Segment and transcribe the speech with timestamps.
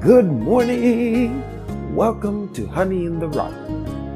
[0.00, 1.44] Good morning!
[1.94, 3.52] Welcome to Honey in the Rock,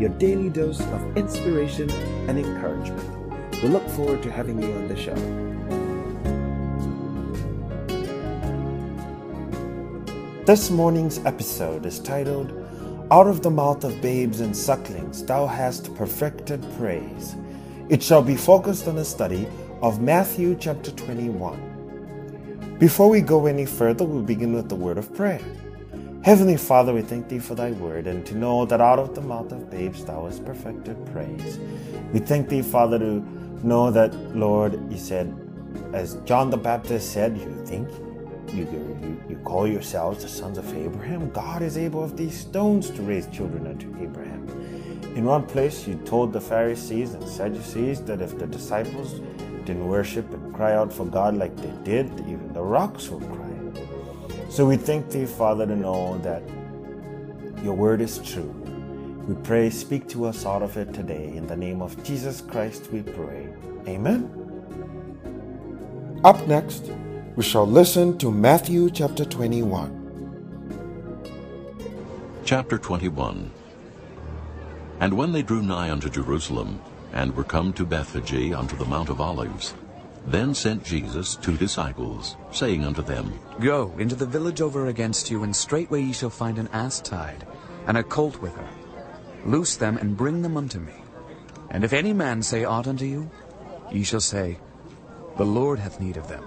[0.00, 1.90] your daily dose of inspiration
[2.26, 3.06] and encouragement.
[3.62, 5.14] We look forward to having you on the show.
[10.46, 12.50] This morning's episode is titled,
[13.10, 17.36] Out of the Mouth of Babes and Sucklings Thou Hast Perfected Praise.
[17.90, 19.46] It shall be focused on a study
[19.82, 22.76] of Matthew chapter 21.
[22.78, 25.42] Before we go any further, we'll begin with the word of prayer.
[26.24, 29.20] Heavenly Father, we thank thee for thy word and to know that out of the
[29.20, 31.58] mouth of babes thou hast perfected praise.
[32.14, 33.22] We thank thee, Father, to
[33.62, 35.36] know that, Lord, you said,
[35.92, 37.90] as John the Baptist said, you think
[38.54, 41.28] you, you, you call yourselves the sons of Abraham?
[41.28, 44.48] God is able of these stones to raise children unto Abraham.
[45.16, 49.20] In one place, you told the Pharisees and Sadducees that if the disciples
[49.66, 53.43] didn't worship and cry out for God like they did, even the rocks would cry.
[54.54, 56.40] So we thank thee, Father, to know that
[57.64, 58.54] your word is true.
[59.26, 61.34] We pray, speak to us out of it today.
[61.34, 63.48] In the name of Jesus Christ, we pray.
[63.88, 64.30] Amen.
[66.22, 66.92] Up next,
[67.34, 69.90] we shall listen to Matthew chapter 21.
[72.44, 73.50] Chapter 21
[75.00, 76.80] And when they drew nigh unto Jerusalem,
[77.12, 79.74] and were come to Bethphage unto the Mount of Olives,
[80.26, 85.42] then sent Jesus two disciples, saying unto them, Go into the village over against you,
[85.42, 87.46] and straightway ye shall find an ass tied,
[87.86, 88.68] and a colt with her.
[89.44, 90.94] Loose them, and bring them unto me.
[91.70, 93.30] And if any man say aught unto you,
[93.92, 94.58] ye shall say,
[95.36, 96.44] The Lord hath need of them,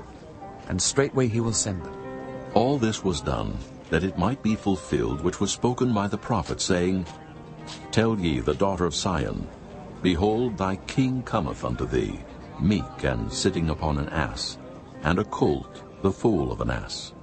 [0.69, 1.93] and straightway he will send them.
[2.53, 3.57] All this was done,
[3.89, 7.05] that it might be fulfilled which was spoken by the prophet, saying,
[7.91, 9.47] Tell ye the daughter of Sion,
[10.01, 12.19] Behold, thy king cometh unto thee,
[12.61, 14.57] meek and sitting upon an ass,
[15.03, 17.13] and a colt, the foal of an ass.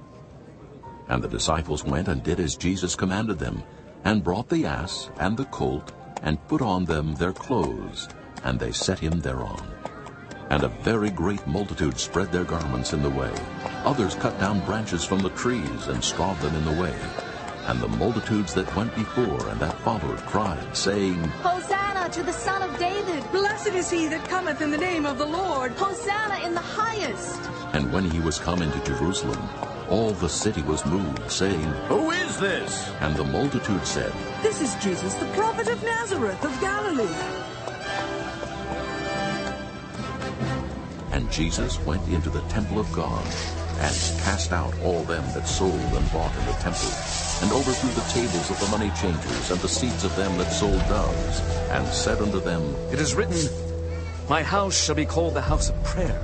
[1.07, 3.63] And the disciples went and did as Jesus commanded them,
[4.03, 5.91] and brought the ass and the colt,
[6.23, 8.07] and put on them their clothes,
[8.43, 9.61] and they set him thereon.
[10.49, 13.33] And a very great multitude spread their garments in the way.
[13.83, 16.95] Others cut down branches from the trees, and strawed them in the way.
[17.65, 21.74] And the multitudes that went before and that followed cried, saying, Hosanna
[22.11, 23.23] to the Son of David!
[23.31, 25.71] Blessed is he that cometh in the name of the Lord.
[25.71, 27.41] Hosanna in the highest!
[27.73, 29.41] And when he was come into Jerusalem,
[29.89, 32.89] all the city was moved, saying, Who is this?
[33.01, 37.15] And the multitude said, This is Jesus, the prophet of Nazareth of Galilee.
[41.11, 43.25] And Jesus went into the temple of God,
[43.79, 46.89] and cast out all them that sold and bought in the temple,
[47.45, 50.79] and overthrew the tables of the money changers and the seats of them that sold
[50.87, 53.37] doves, and said unto them, It is written,
[54.27, 56.19] My house shall be called the house of prayer,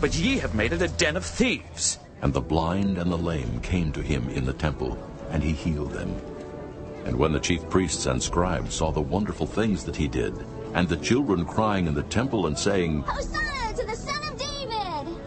[0.00, 1.98] but ye have made it a den of thieves.
[2.22, 4.96] And the blind and the lame came to him in the temple,
[5.28, 6.18] and he healed them.
[7.04, 10.34] And when the chief priests and scribes saw the wonderful things that he did,
[10.72, 14.13] and the children crying in the temple and saying, Hosanna to the Son of David!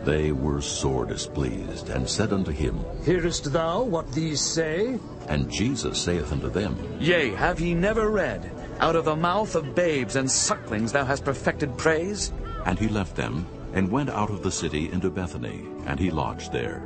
[0.07, 4.97] They were sore displeased, and said unto him, Hearest thou what these say?
[5.27, 9.75] And Jesus saith unto them, Yea, have ye never read, Out of the mouth of
[9.75, 12.31] babes and sucklings thou hast perfected praise?
[12.65, 16.53] And he left them, and went out of the city into Bethany, and he lodged
[16.53, 16.81] there.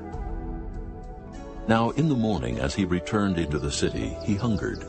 [1.68, 4.81] Now in the morning, as he returned into the city, he hungered.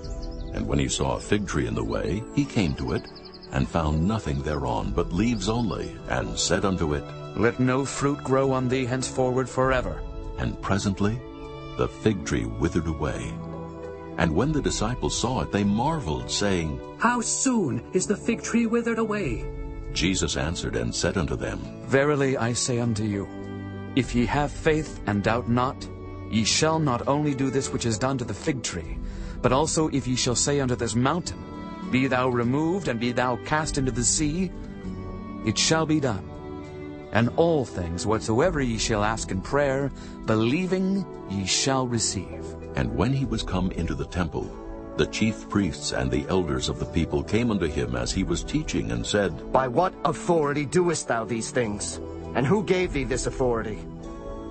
[0.54, 3.04] And when he saw a fig tree in the way, he came to it,
[3.53, 7.04] and found nothing thereon but leaves only, and said unto it,
[7.37, 10.03] Let no fruit grow on thee henceforward forever.
[10.38, 11.20] And presently
[11.76, 13.32] the fig tree withered away.
[14.19, 18.66] And when the disciples saw it, they marveled, saying, How soon is the fig tree
[18.66, 19.50] withered away?
[19.92, 23.26] Jesus answered and said unto them, Verily I say unto you,
[23.97, 25.88] if ye have faith and doubt not,
[26.31, 28.98] ye shall not only do this which is done to the fig tree,
[29.42, 31.38] but also if ye shall say unto this mountain,
[31.91, 34.50] Be thou removed, and be thou cast into the sea,
[35.44, 36.31] it shall be done.
[37.12, 39.91] And all things whatsoever ye shall ask in prayer,
[40.24, 42.44] believing ye shall receive.
[42.74, 44.50] And when he was come into the temple,
[44.97, 48.44] the chief priests and the elders of the people came unto him as he was
[48.44, 52.00] teaching, and said, By what authority doest thou these things?
[52.34, 53.78] And who gave thee this authority?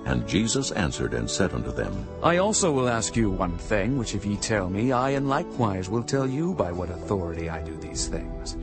[0.04, 4.14] And Jesus answered and said unto them, I also will ask you one thing, which
[4.16, 7.76] if ye tell me, I in likewise will tell you by what authority I do
[7.76, 8.56] these things.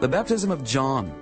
[0.00, 1.12] The baptism of John,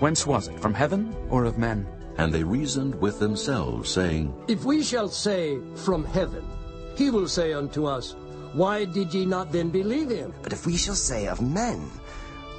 [0.00, 1.86] whence was it, from heaven or of men?
[2.18, 6.44] And they reasoned with themselves, saying, If we shall say, From heaven,
[6.96, 8.16] he will say unto us,
[8.52, 10.34] Why did ye not then believe him?
[10.42, 11.90] But if we shall say of men,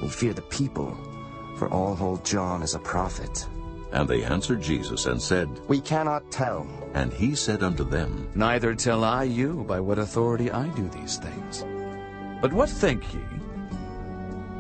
[0.02, 0.98] we fear the people,
[1.58, 3.46] for all hold John as a prophet.
[3.92, 6.66] And they answered Jesus and said, We cannot tell.
[6.94, 11.18] And he said unto them, Neither tell I you by what authority I do these
[11.18, 11.66] things.
[12.42, 13.22] But what think ye?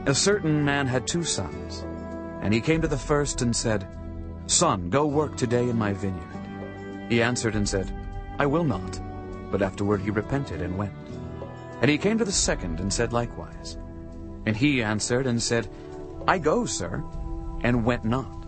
[0.06, 1.86] A certain man had two sons,
[2.42, 3.88] and he came to the first and said,
[4.48, 7.08] Son, go work today in my vineyard.
[7.10, 7.94] He answered and said,
[8.40, 9.00] I will not.
[9.52, 10.94] But afterward he repented and went.
[11.82, 13.78] And he came to the second and said likewise.
[14.46, 15.70] And he answered and said,
[16.28, 17.04] I go, sir,
[17.64, 18.46] and went not.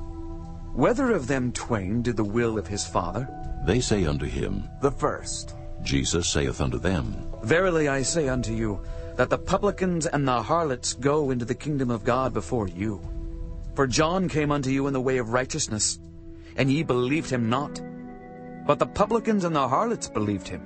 [0.73, 3.29] Whether of them twain did the will of his father?
[3.65, 5.55] They say unto him, The first.
[5.83, 8.81] Jesus saith unto them, Verily I say unto you,
[9.15, 13.01] that the publicans and the harlots go into the kingdom of God before you.
[13.75, 15.99] For John came unto you in the way of righteousness,
[16.55, 17.81] and ye believed him not.
[18.67, 20.61] But the publicans and the harlots believed him.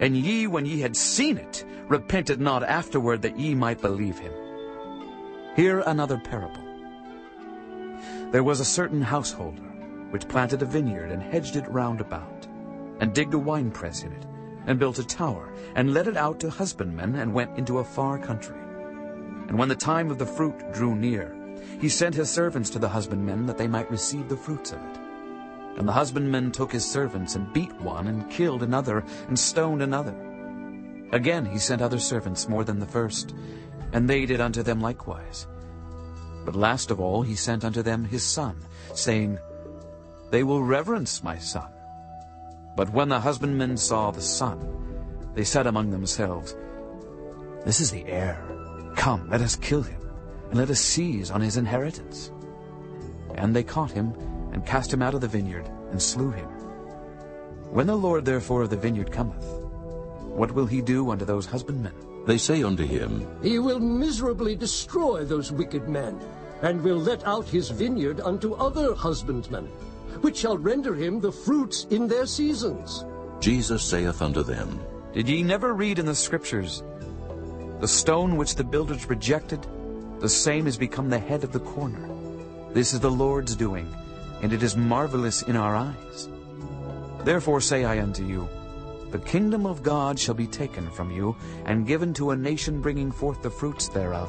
[0.00, 4.32] And ye, when ye had seen it, repented not afterward that ye might believe him.
[5.54, 6.64] Hear another parable.
[8.32, 9.62] There was a certain householder,
[10.10, 12.48] which planted a vineyard and hedged it round about,
[12.98, 14.26] and digged a winepress in it,
[14.66, 18.18] and built a tower, and let it out to husbandmen, and went into a far
[18.18, 18.58] country.
[19.48, 21.36] And when the time of the fruit drew near,
[21.80, 24.98] he sent his servants to the husbandmen, that they might receive the fruits of it.
[25.76, 30.14] And the husbandmen took his servants, and beat one, and killed another, and stoned another.
[31.12, 33.34] Again he sent other servants more than the first,
[33.92, 35.46] and they did unto them likewise.
[36.44, 38.56] But last of all he sent unto them his son,
[38.94, 39.38] saying,
[40.30, 41.70] They will reverence my son.
[42.76, 44.58] But when the husbandmen saw the son,
[45.34, 46.56] they said among themselves,
[47.64, 48.42] This is the heir.
[48.96, 49.99] Come, let us kill him,
[50.50, 52.32] and let us seize on his inheritance.
[53.36, 54.12] And they caught him,
[54.52, 56.48] and cast him out of the vineyard, and slew him.
[57.70, 59.44] When the Lord therefore of the vineyard cometh,
[60.34, 61.94] what will he do unto those husbandmen?
[62.26, 66.20] They say unto him, He will miserably destroy those wicked men,
[66.62, 69.66] and will let out his vineyard unto other husbandmen,
[70.20, 73.04] which shall render him the fruits in their seasons.
[73.38, 74.80] Jesus saith unto them,
[75.14, 76.82] Did ye never read in the Scriptures,
[77.80, 79.66] The stone which the builders rejected,
[80.20, 82.08] the same is become the head of the corner.
[82.72, 83.92] This is the Lord's doing,
[84.42, 86.28] and it is marvelous in our eyes.
[87.24, 88.48] Therefore say I unto you,
[89.10, 93.10] The kingdom of God shall be taken from you, and given to a nation bringing
[93.10, 94.28] forth the fruits thereof.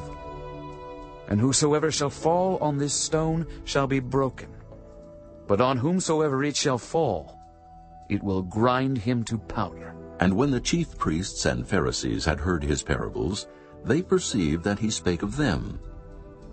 [1.28, 4.48] And whosoever shall fall on this stone shall be broken.
[5.46, 7.38] But on whomsoever it shall fall,
[8.08, 9.94] it will grind him to powder.
[10.20, 13.46] And when the chief priests and Pharisees had heard his parables,
[13.84, 15.80] they perceived that he spake of them.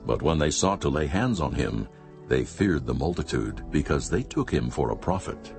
[0.05, 1.87] But when they sought to lay hands on him,
[2.27, 5.53] they feared the multitude, because they took him for a prophet.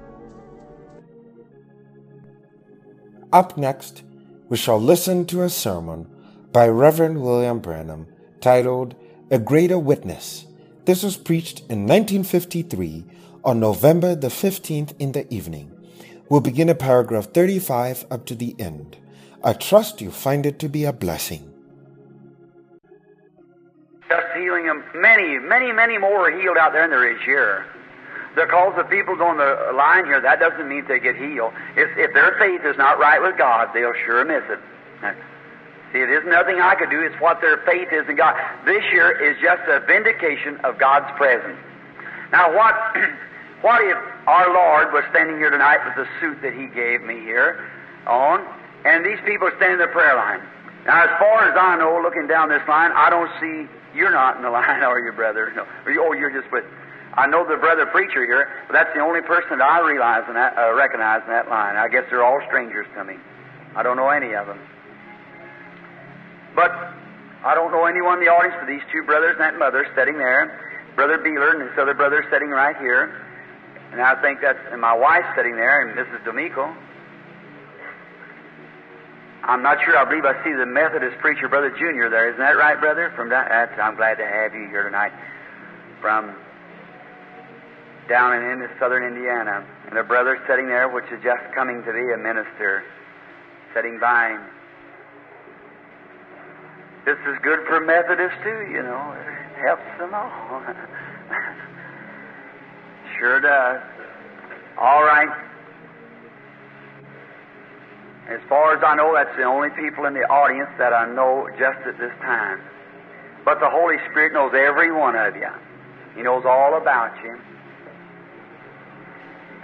[3.32, 4.02] Up next,
[4.49, 6.08] we shall listen to a sermon
[6.52, 8.06] by Reverend William Branham
[8.40, 8.94] titled
[9.31, 10.46] A Greater Witness.
[10.84, 13.05] This was preached in 1953
[13.44, 15.70] on November the 15th in the evening.
[16.28, 18.96] We'll begin at paragraph 35 up to the end.
[19.43, 21.50] I trust you find it to be a blessing.
[24.11, 24.83] Just healing them.
[24.93, 27.65] Many, many, many more are healed out there than there is here.
[28.35, 31.55] The Because the people on the line here, that doesn't mean they get healed.
[31.79, 34.59] If, if their faith is not right with God, they'll sure miss it.
[35.93, 37.03] See, it isn't nothing I could do.
[37.03, 38.35] It's what their faith is in God.
[38.67, 41.59] This year is just a vindication of God's presence.
[42.31, 42.75] Now, what,
[43.62, 47.19] what if our Lord was standing here tonight with the suit that He gave me
[47.23, 47.67] here
[48.07, 48.47] on,
[48.85, 50.43] and these people standing in the prayer line?
[50.87, 54.37] Now, as far as I know, looking down this line, I don't see you're not
[54.37, 55.52] in the line, are you, brother?
[55.54, 55.66] No.
[56.00, 56.64] Oh, you're just with.
[57.14, 60.56] I know the brother preacher here, but that's the only person that I realize that,
[60.56, 61.75] uh, recognize in that line.
[61.75, 63.14] I guess they're all strangers to me.
[63.75, 64.61] I don't know any of them.
[66.54, 66.70] But
[67.42, 70.18] I don't know anyone in the audience but these two brothers and that mother sitting
[70.18, 70.54] there,
[70.94, 73.11] Brother Beeler and this other brother sitting right here.
[73.92, 76.25] And I think that's, and my wife sitting there, and Mrs.
[76.25, 76.75] D'Amico.
[79.50, 79.99] I'm not sure.
[79.99, 82.30] I believe I see the Methodist preacher, Brother Junior, there.
[82.30, 83.12] Isn't that right, brother?
[83.16, 85.11] From that, that's, I'm glad to have you here tonight.
[86.00, 86.37] From
[88.09, 91.92] down in, in southern Indiana, and a brother sitting there, which is just coming to
[91.92, 92.85] be a minister,
[93.75, 94.42] sitting by him.
[97.04, 99.16] This is good for Methodists too, you know.
[99.19, 100.62] It helps them all.
[103.19, 103.83] sure does.
[104.78, 105.50] All right.
[108.30, 111.49] As far as I know, that's the only people in the audience that I know
[111.58, 112.60] just at this time.
[113.44, 115.50] But the Holy Spirit knows every one of you.
[116.14, 117.37] He knows all about you.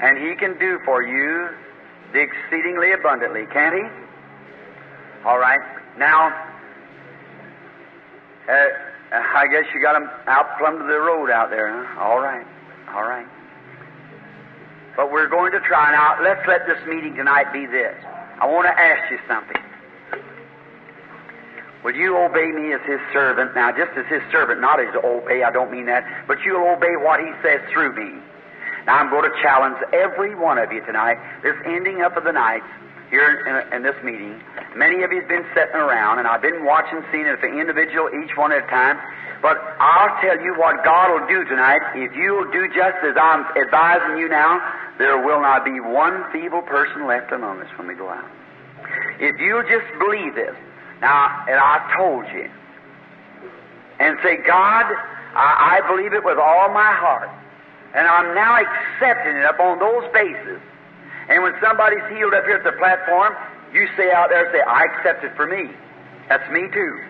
[0.03, 1.49] And He can do for you
[2.13, 3.87] the exceedingly abundantly, can't He?
[5.25, 5.61] All right.
[5.97, 6.35] Now,
[8.49, 8.53] uh,
[9.13, 12.03] I guess you got them out plumb to the road out there, huh?
[12.03, 12.47] All right.
[12.91, 13.27] All right.
[14.97, 15.93] But we're going to try.
[15.93, 17.95] Now, let's let this meeting tonight be this.
[18.41, 19.63] I want to ask you something.
[21.85, 23.55] Will you obey me as his servant?
[23.55, 26.97] Now, just as his servant, not as obey, I don't mean that, but you'll obey
[26.97, 28.21] what he says through me.
[28.87, 32.33] Now, I'm going to challenge every one of you tonight, this ending up of the
[32.33, 32.67] nights
[33.11, 34.41] here in, in this meeting.
[34.75, 38.11] Many of you have been sitting around, and I've been watching, seeing it for individual,
[38.11, 38.99] each one at a time.
[39.43, 41.81] But I'll tell you what God will do tonight.
[41.95, 44.61] If you'll do just as I'm advising you now,
[44.99, 48.29] there will not be one feeble person left among us when we go out.
[49.21, 50.57] If you'll just believe this,
[51.01, 52.49] now, and I told you,
[54.01, 54.85] and say, God,
[55.37, 57.29] I, I believe it with all my heart,
[57.95, 60.61] and I'm now accepting it upon those bases.
[61.29, 63.35] And when somebody's healed up here at the platform,
[63.73, 65.71] you say out there, say, I accept it for me.
[66.29, 67.03] That's me too.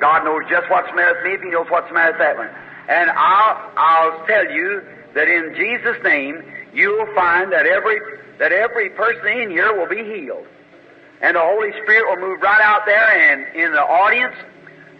[0.00, 2.20] God knows just what's the matter with me if He knows what's the matter with
[2.20, 2.50] that one.
[2.88, 4.82] And I'll, I'll tell you
[5.14, 7.98] that in Jesus' name, you'll find that every,
[8.38, 10.46] that every person in here will be healed.
[11.20, 14.36] And the Holy Spirit will move right out there and in the audience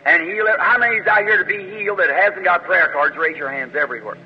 [0.04, 0.58] and heal it.
[0.58, 3.16] How many's out here to be healed that hasn't got prayer cards?
[3.16, 4.18] Raise your hands everywhere.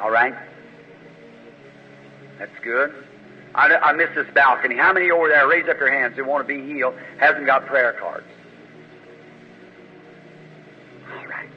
[0.00, 0.34] All right.
[2.38, 2.92] That's good.
[3.54, 4.76] I, I miss this balcony.
[4.76, 7.66] How many over there, raise up your hands, who want to be healed, hasn't got
[7.66, 8.26] prayer cards?
[11.10, 11.48] All right.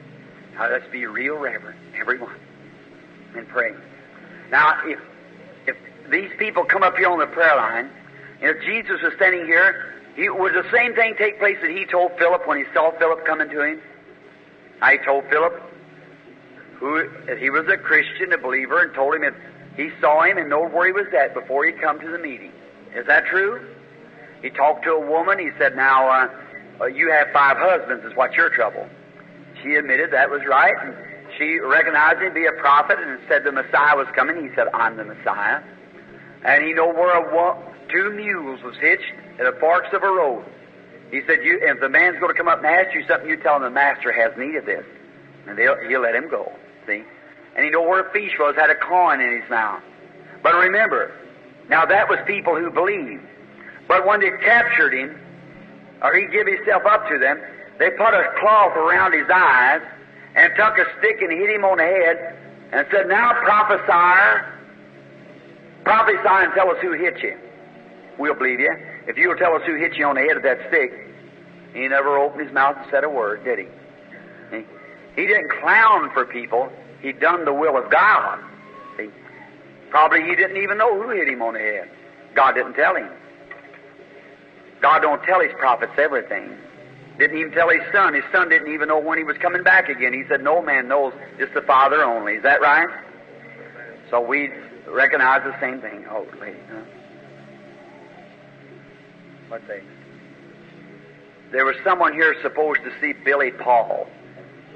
[0.54, 2.34] Now let's be real reverent, everyone,
[3.36, 3.74] and pray.
[4.50, 4.98] Now, if
[5.66, 5.76] if
[6.10, 7.90] these people come up here on the prayer line,
[8.40, 11.84] and if Jesus was standing here, he, would the same thing take place that he
[11.84, 13.80] told Philip when he saw Philip coming to him?
[14.80, 15.60] I told Philip,
[16.76, 17.06] who
[17.38, 19.22] he was a Christian, a believer, and told him
[19.80, 22.52] he saw him and knew where he was at before he come to the meeting.
[22.94, 23.66] Is that true?
[24.42, 25.38] He talked to a woman.
[25.38, 26.28] He said, "Now uh,
[26.82, 28.04] uh, you have five husbands.
[28.04, 28.86] Is what your trouble?"
[29.62, 30.94] She admitted that was right, and
[31.38, 34.46] she recognized him to be a prophet and said the Messiah was coming.
[34.46, 35.60] He said, "I'm the Messiah,"
[36.44, 37.58] and he know where a wo-
[37.88, 40.44] two mules was hitched at the forks of a road.
[41.10, 43.36] He said, "You, if the man's going to come up and ask you something, you
[43.38, 44.84] tell him the master has need of this,
[45.46, 46.52] and he'll let him go."
[46.86, 47.04] See
[47.56, 49.82] and he knew where a fish was, had a coin in his mouth.
[50.42, 51.12] But remember,
[51.68, 53.22] now that was people who believed.
[53.88, 55.18] But when they captured him,
[56.02, 57.40] or he gave himself up to them,
[57.78, 59.82] they put a cloth around his eyes
[60.34, 62.36] and took a stick and hit him on the head
[62.72, 64.46] and said, Now prophesy,
[65.84, 67.36] prophesy and tell us who hit you.
[68.18, 68.70] We'll believe you.
[69.06, 70.92] If you'll tell us who hit you on the head with that stick,
[71.72, 73.58] he never opened his mouth and said a word, did?
[73.58, 74.64] He,
[75.16, 76.70] he didn't clown for people.
[77.00, 78.40] He done the will of God.
[78.96, 79.10] See?
[79.90, 81.90] Probably he didn't even know who hit him on the head.
[82.34, 83.10] God didn't tell him.
[84.80, 86.56] God don't tell his prophets everything.
[87.18, 88.14] Didn't even tell his son.
[88.14, 90.12] His son didn't even know when he was coming back again.
[90.12, 92.34] He said, No man knows, just the Father only.
[92.34, 92.88] Is that right?
[94.10, 94.50] So we
[94.88, 96.06] recognize the same thing.
[96.10, 96.80] Oh, lady, huh?
[99.48, 99.82] What's that?
[101.52, 104.06] There was someone here supposed to see Billy Paul,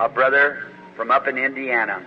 [0.01, 0.67] a brother
[0.97, 2.05] from up in Indiana.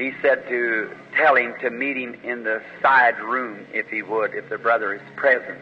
[0.00, 4.32] He said to tell him to meet him in the side room if he would,
[4.32, 5.58] if the brother is present.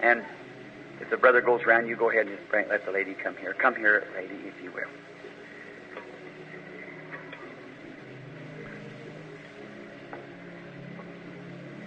[0.00, 0.24] And
[1.00, 3.54] if the brother goes around, you go ahead and bring, let the lady come here.
[3.54, 4.88] Come here, lady, if you will.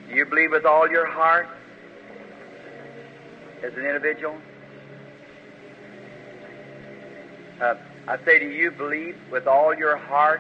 [0.08, 1.50] Do you believe with all your heart
[3.62, 4.38] as an individual?
[7.60, 7.76] Uh,
[8.08, 10.40] I say to you, believe with all your heart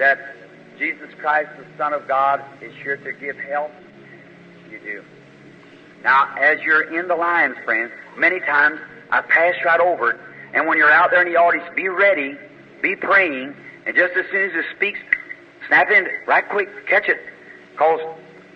[0.00, 0.18] that
[0.78, 3.70] Jesus Christ, the Son of God, is here to give help?
[4.70, 5.04] You do.
[6.02, 8.80] Now, as you're in the lines, friends, many times
[9.10, 10.20] I pass right over it,
[10.54, 12.36] and when you're out there in the audience, be ready,
[12.80, 13.54] be praying,
[13.86, 14.98] and just as soon as it speaks,
[15.68, 17.20] snap in right quick, catch it.
[17.72, 18.00] Because,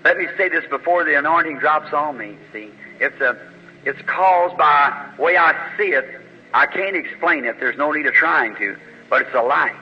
[0.03, 2.73] let me say this before the anointing drops on me, see.
[3.01, 3.37] It's, a,
[3.85, 6.23] it's caused by way I see it,
[6.55, 7.61] I can't explain it.
[7.61, 8.77] There's no need of trying to.
[9.11, 9.77] But it's a light.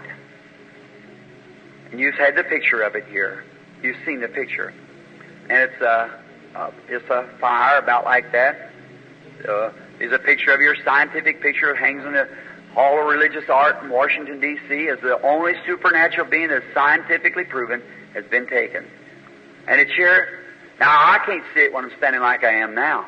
[1.93, 3.45] And you've had the picture of it here.
[3.83, 4.73] You've seen the picture.
[5.49, 6.21] And it's a,
[6.55, 8.71] a it's a fire about like that.
[9.47, 9.71] Uh,
[10.01, 11.75] a picture of your scientific picture.
[11.75, 12.29] Hangs in the
[12.73, 14.89] Hall of Religious Art in Washington, D.C.
[14.89, 17.83] as the only supernatural being that's scientifically proven
[18.15, 18.85] has been taken.
[19.69, 20.41] And it's here.
[20.81, 23.07] Now, I can't see it when I'm standing like I am now.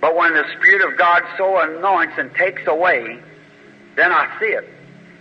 [0.00, 3.18] But when the Spirit of God so anoints and takes away,
[3.96, 4.73] then I see it.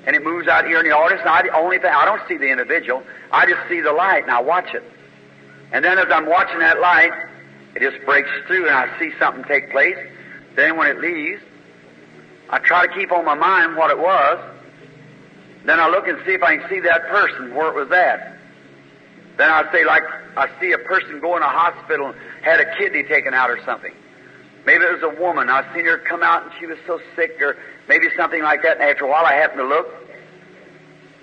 [0.05, 2.37] And it moves out here in the audience, and I, only thing, I don't see
[2.37, 4.83] the individual, I just see the light, and I watch it.
[5.71, 7.11] And then as I'm watching that light,
[7.75, 9.97] it just breaks through, and I see something take place.
[10.55, 11.41] Then when it leaves,
[12.49, 14.39] I try to keep on my mind what it was.
[15.65, 18.37] Then I look and see if I can see that person, where it was at.
[19.37, 20.03] Then I say, like,
[20.37, 23.63] I see a person go in a hospital and had a kidney taken out or
[23.63, 23.93] something.
[24.65, 25.49] Maybe it was a woman.
[25.49, 28.77] I seen her come out and she was so sick, or maybe something like that.
[28.79, 29.87] And after a while, I happened to look,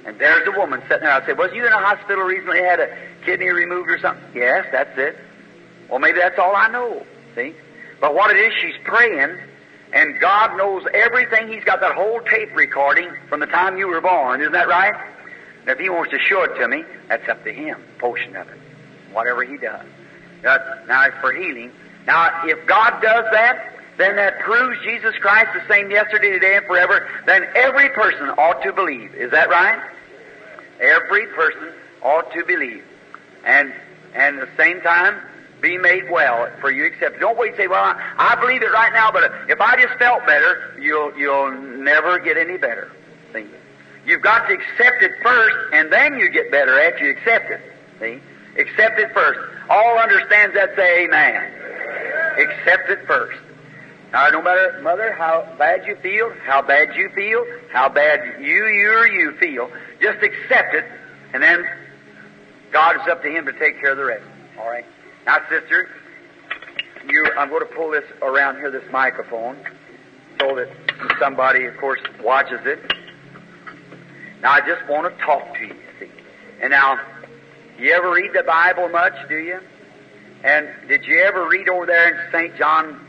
[0.07, 1.13] and there's a woman sitting there.
[1.13, 2.61] I said, "Was you in a hospital recently?
[2.61, 5.19] Had a kidney removed or something?" Yes, that's it.
[5.89, 7.05] Well, maybe that's all I know.
[7.35, 7.55] See,
[8.01, 9.39] but what it is, she's praying,
[9.93, 11.49] and God knows everything.
[11.49, 14.41] He's got that whole tape recording from the time you were born.
[14.41, 14.95] Isn't that right?
[15.63, 17.83] And if He wants to show it to me, that's up to Him.
[17.99, 18.59] Portion of it,
[19.13, 19.85] whatever He does.
[20.43, 21.73] Now, now it's for healing.
[22.07, 26.67] Now, if God does that, then that proves Jesus Christ the same yesterday, today, and
[26.67, 27.09] forever.
[27.27, 29.15] Then every person ought to believe.
[29.15, 29.81] Is that right?
[30.81, 32.85] Every person ought to believe.
[33.45, 33.73] And,
[34.15, 35.21] and at the same time,
[35.61, 37.21] be made well for you accept.
[37.21, 39.99] Don't wait and say, well, I, I believe it right now, but if I just
[39.99, 42.91] felt better, you'll, you'll never get any better.
[43.35, 43.47] See?
[44.07, 47.61] You've got to accept it first, and then you get better after you accept it.
[48.01, 48.21] See?
[48.59, 49.39] Accept it first.
[49.69, 51.53] All understands that say amen.
[52.39, 53.39] Accept it first.
[54.13, 58.67] Now, no matter, mother, how bad you feel, how bad you feel, how bad you,
[58.67, 60.85] you, or you feel, just accept it,
[61.33, 61.65] and then
[62.73, 64.25] God is up to Him to take care of the rest.
[64.59, 64.85] All right?
[65.27, 65.89] Now, sister,
[67.09, 69.57] you, I'm going to pull this around here, this microphone,
[70.41, 70.69] so that
[71.21, 72.93] somebody, of course, watches it.
[74.43, 76.11] Now, I just want to talk to you, see.
[76.61, 76.99] And now,
[77.79, 79.61] you ever read the Bible much, do you?
[80.43, 82.57] And did you ever read over there in St.
[82.57, 83.07] John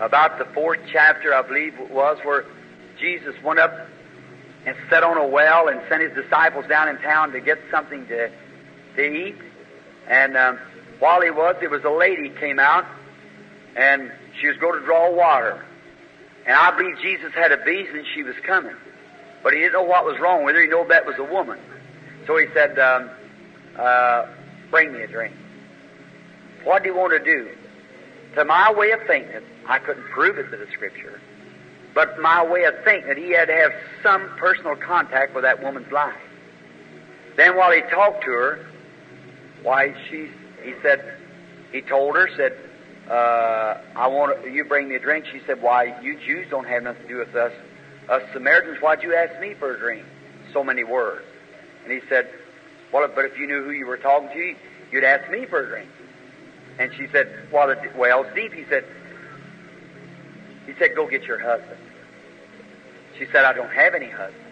[0.00, 2.46] about the fourth chapter, I believe it was, where
[2.98, 3.72] Jesus went up
[4.66, 8.06] and sat on a well and sent his disciples down in town to get something
[8.06, 8.30] to,
[8.96, 9.36] to eat?
[10.08, 10.58] And um,
[10.98, 12.86] while he was, there was a lady came out
[13.76, 15.64] and she was going to draw water.
[16.46, 18.74] And I believe Jesus had a vision she was coming.
[19.42, 20.62] But he didn't know what was wrong with her.
[20.62, 21.58] He knew that was a woman.
[22.26, 23.10] So he said, um,
[23.76, 24.26] uh,
[24.70, 25.34] bring me a drink.
[26.64, 27.50] What do you want to do?
[28.36, 31.20] To my way of thinking, I couldn't prove it to the Scripture,
[31.94, 35.90] but my way of thinking, he had to have some personal contact with that woman's
[35.90, 36.14] life.
[37.36, 38.66] Then while he talked to her,
[39.62, 40.28] why she,
[40.62, 41.16] he said,
[41.72, 42.56] he told her, said,
[43.10, 45.26] uh, I want you bring me a drink.
[45.32, 47.52] She said, why you Jews don't have nothing to do with us.
[48.08, 50.04] Us Samaritans, why'd you ask me for a drink?
[50.52, 51.24] So many words.
[51.84, 52.30] And he said,
[52.92, 54.54] well, but if you knew who you were talking to,
[54.92, 55.88] you'd ask me for a drink.
[56.80, 58.54] And she said, well, the well's deep.
[58.54, 58.86] He said,
[60.64, 61.78] he said, go get your husband.
[63.18, 64.42] She said, I don't have any husband.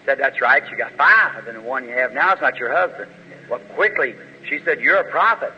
[0.00, 0.62] He said, that's right.
[0.70, 3.10] You got five, and the one you have now is not your husband.
[3.50, 4.14] Well, quickly,
[4.48, 5.52] she said, you're a prophet.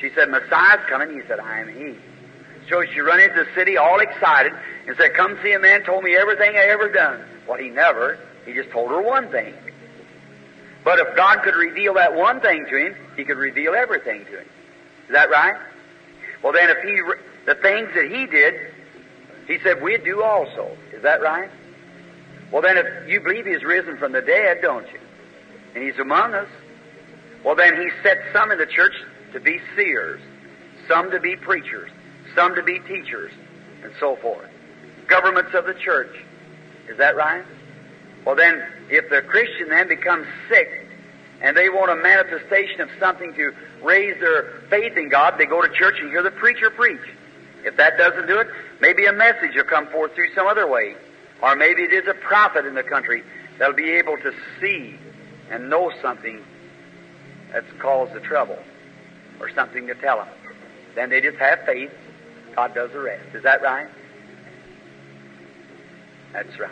[0.00, 1.10] She said, Messiah's coming.
[1.10, 1.94] He said, I am he.
[2.70, 4.52] So she run into the city all excited
[4.86, 7.22] and said, come see a man told me everything I ever done.
[7.46, 8.18] Well, he never.
[8.46, 9.52] He just told her one thing.
[10.84, 14.38] But if God could reveal that one thing to him, he could reveal everything to
[14.38, 14.48] him.
[15.10, 15.56] Is that right?
[16.40, 17.02] Well, then, if he
[17.44, 18.54] the things that he did,
[19.48, 20.70] he said we'd do also.
[20.92, 21.50] Is that right?
[22.52, 25.00] Well, then, if you believe he's risen from the dead, don't you?
[25.74, 26.46] And he's among us.
[27.44, 28.92] Well, then, he set some in the church
[29.32, 30.20] to be seers,
[30.86, 31.90] some to be preachers,
[32.36, 33.32] some to be teachers,
[33.82, 34.48] and so forth.
[35.08, 36.14] Governments of the church.
[36.88, 37.44] Is that right?
[38.24, 40.86] Well, then, if the Christian then becomes sick
[41.40, 45.62] and they want a manifestation of something to raise their faith in God, they go
[45.62, 47.00] to church and hear the preacher preach.
[47.64, 48.48] If that doesn't do it,
[48.80, 50.96] maybe a message will come forth through some other way.
[51.42, 53.22] Or maybe it is a prophet in the country
[53.58, 54.94] that'll be able to see
[55.50, 56.42] and know something
[57.52, 58.58] that's caused the trouble
[59.40, 60.28] or something to tell them.
[60.94, 61.90] Then they just have faith.
[62.54, 63.34] God does the rest.
[63.34, 63.88] Is that right?
[66.32, 66.70] That's right.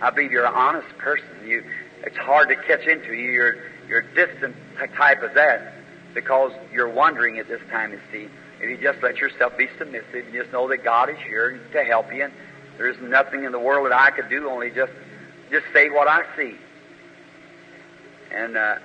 [0.00, 1.26] I believe you're an honest person.
[1.44, 1.64] You,
[2.06, 3.30] it's hard to catch into you.
[3.30, 3.56] You're,
[3.88, 4.54] you're distant
[4.96, 5.74] type of that
[6.14, 8.28] because you're wondering at this time, you see.
[8.60, 11.84] If you just let yourself be submissive and just know that God is here to
[11.84, 12.32] help you, and
[12.78, 14.92] there's nothing in the world that I could do, only just
[15.50, 16.54] just say what I see.
[18.32, 18.76] And uh,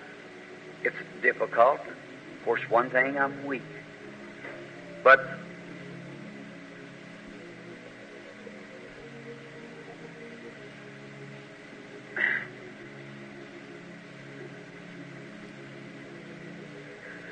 [0.83, 1.79] it's difficult.
[1.79, 3.61] Of course, one thing I'm weak,
[5.03, 5.19] but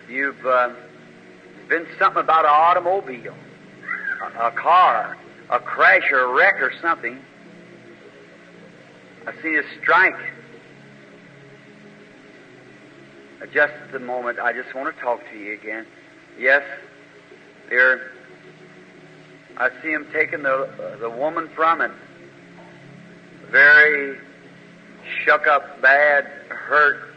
[0.09, 0.45] you've.
[0.45, 0.71] Uh,
[1.69, 3.35] been something about an automobile,
[4.23, 5.15] a, a car,
[5.49, 7.19] a crash or a wreck or something.
[9.27, 10.15] I see a strike.
[13.41, 15.85] Uh, just a moment, I just want to talk to you again.
[16.37, 16.63] Yes,
[17.69, 18.11] there.
[19.57, 21.91] I see him taking the uh, the woman from it.
[23.51, 24.17] Very
[25.23, 27.08] shook up, bad, hurt,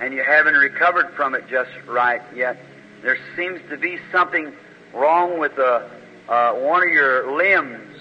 [0.00, 2.56] and you haven't recovered from it just right yet.
[3.02, 4.52] There seems to be something
[4.94, 5.88] wrong with uh,
[6.28, 7.96] uh, one of your limbs.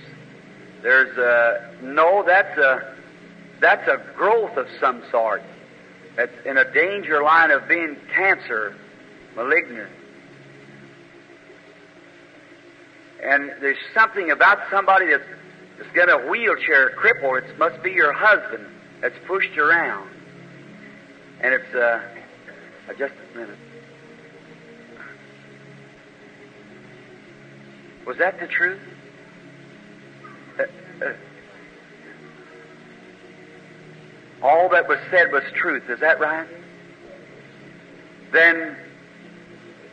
[0.81, 2.23] There's a no.
[2.25, 2.95] That's a
[3.59, 5.43] that's a growth of some sort.
[6.15, 8.75] That's in a danger line of being cancer,
[9.35, 9.89] malignant.
[13.23, 15.23] And there's something about somebody that's,
[15.77, 17.37] that's got a wheelchair cripple.
[17.41, 18.65] It must be your husband
[19.01, 20.09] that's pushed around.
[21.41, 22.01] And it's, uh,
[22.97, 23.57] just a minute.
[28.05, 28.79] Was that the truth?
[30.57, 30.63] Uh,
[31.05, 31.13] uh,
[34.41, 35.89] all that was said was truth.
[35.89, 36.47] Is that right?
[38.31, 38.77] Then,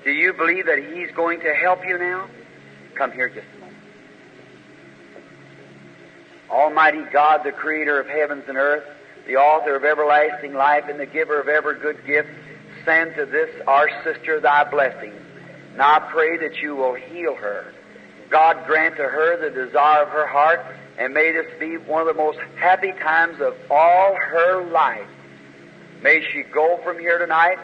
[0.04, 2.28] do you believe that He's going to help you now?
[2.94, 3.76] Come here just a moment.
[6.48, 8.84] Almighty God, the creator of heavens and earth,
[9.26, 12.28] the author of everlasting life and the giver of every good gift,
[12.84, 15.12] send to this our sister thy blessing.
[15.76, 17.72] Now I pray that you will heal her.
[18.30, 20.60] God grant to her the desire of her heart,
[20.98, 25.08] and may this be one of the most happy times of all her life.
[26.02, 27.58] May she go from here tonight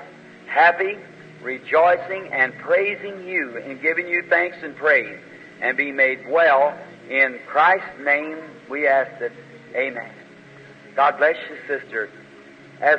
[0.51, 0.99] happy,
[1.43, 5.19] rejoicing, and praising you, and giving you thanks and praise,
[5.61, 6.77] and be made well.
[7.09, 9.33] In Christ's name we ask it.
[9.75, 10.20] Amen.
[10.97, 12.11] God bless you, sister.
[12.81, 12.99] As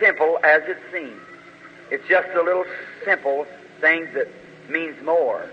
[0.00, 1.20] simple as it seems.
[1.90, 2.64] It's just a little
[3.04, 3.46] simple
[3.80, 4.28] thing that
[4.68, 5.48] means more.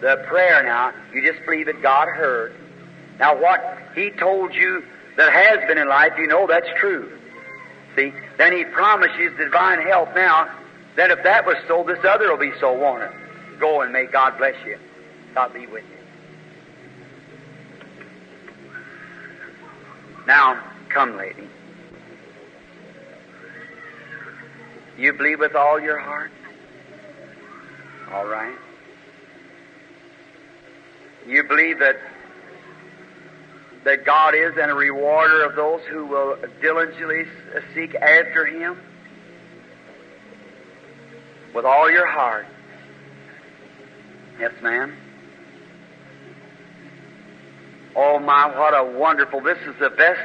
[0.00, 2.54] The prayer now, you just believe that God heard.
[3.18, 4.82] Now what He told you
[5.16, 7.16] that has been in life, you know that's true.
[7.96, 8.12] See?
[8.38, 10.50] Then He promises divine help now.
[10.96, 13.10] Then if that was so, this other will be so, won't it?
[13.60, 14.78] Go and may God bless you.
[15.34, 16.00] God be with you.
[20.26, 21.48] Now, come, lady.
[24.98, 26.30] You believe with all your heart?
[28.12, 28.54] All right.
[31.26, 31.96] You believe that
[33.84, 37.24] that God is and a rewarder of those who will diligently
[37.74, 38.78] seek after Him
[41.54, 42.46] with all your heart.
[44.38, 44.94] Yes, ma'am.
[47.96, 49.40] Oh my, what a wonderful!
[49.40, 50.20] This is the best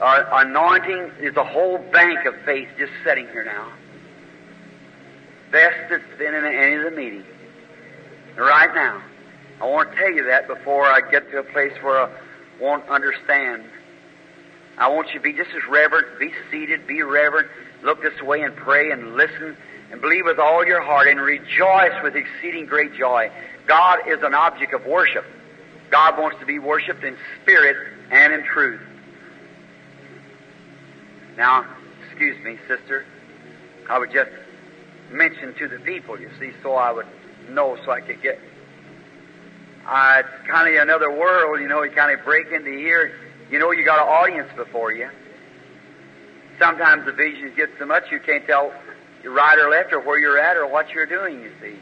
[0.00, 1.12] uh, anointing.
[1.20, 3.72] Is a whole bank of faith just sitting here now.
[5.50, 7.26] Best that's been in any of the meetings.
[8.36, 9.02] Right now,
[9.60, 12.10] I want to tell you that before I get to a place where I
[12.60, 13.64] won't understand.
[14.78, 16.18] I want you to be just as reverent.
[16.18, 16.86] Be seated.
[16.86, 17.48] Be reverent.
[17.82, 19.56] Look this way and pray and listen
[19.90, 23.30] and believe with all your heart and rejoice with exceeding great joy.
[23.66, 25.24] God is an object of worship.
[25.90, 27.76] God wants to be worshiped in spirit
[28.10, 28.80] and in truth.
[31.40, 31.64] Now,
[32.04, 33.06] excuse me, sister.
[33.88, 34.28] I would just
[35.10, 37.06] mention to the people, you see, so I would
[37.48, 38.38] know, so I could get.
[39.86, 41.82] Uh, it's kind of another world, you know.
[41.82, 43.14] You kind of break into here.
[43.50, 45.08] You know, you got an audience before you.
[46.58, 48.74] Sometimes the visions get so much you can't tell
[49.22, 51.78] you're right or left or where you're at or what you're doing, you see.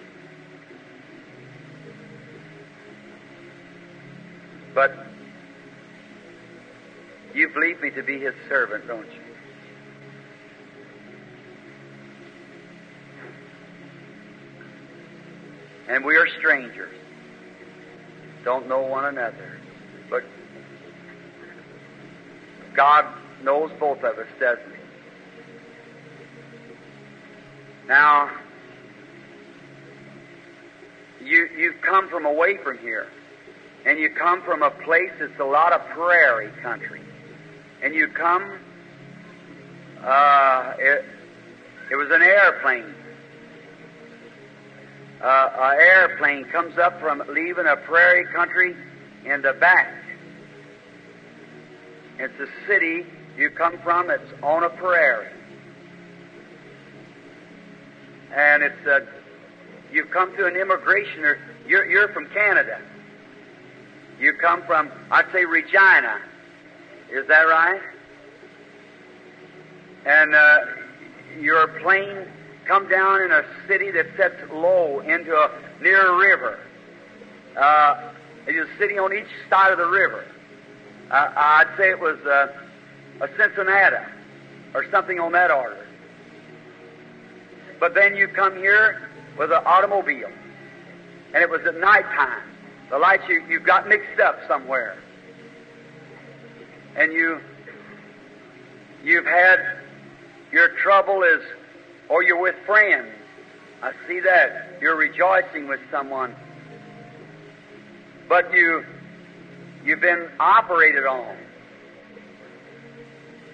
[4.72, 4.94] But
[7.34, 9.17] you believe me to be his servant, don't you?
[15.88, 16.94] And we are strangers.
[18.44, 19.58] Don't know one another.
[20.10, 20.24] But
[22.74, 23.06] God
[23.42, 24.78] knows both of us, doesn't he?
[27.88, 28.30] Now,
[31.24, 33.06] you, you've come from away from here.
[33.86, 37.00] And you come from a place that's a lot of prairie country.
[37.82, 38.58] And you come,
[40.02, 41.04] uh, it,
[41.90, 42.94] it was an airplane.
[45.22, 48.76] Uh, an airplane comes up from leaving a prairie country
[49.24, 49.92] in the back.
[52.18, 55.28] It's a city you come from it's on a prairie
[58.34, 59.00] and it's uh,
[59.92, 62.80] you've come to an immigration or you're, you're from Canada.
[64.18, 66.20] You come from, I'd say, Regina.
[67.10, 67.80] Is that right?
[70.04, 70.58] And uh,
[71.40, 72.26] your plane
[72.68, 75.50] come down in a city that sits low into a
[75.80, 76.58] near a river.
[77.56, 78.12] Uh,
[78.46, 80.24] it's a city on each side of the river.
[81.10, 82.52] Uh, I'd say it was uh,
[83.22, 84.04] a Cincinnati
[84.74, 85.78] or something on that order.
[87.80, 90.30] But then you come here with an automobile,
[91.32, 92.42] and it was at night time.
[92.90, 94.98] The lights you you got mixed up somewhere,
[96.96, 97.40] and you
[99.02, 99.58] you've had
[100.52, 101.40] your trouble is,
[102.08, 103.08] or you're with friends.
[103.82, 104.78] I see that.
[104.80, 106.34] You're rejoicing with someone.
[108.28, 108.84] But you,
[109.84, 111.36] you've been operated on.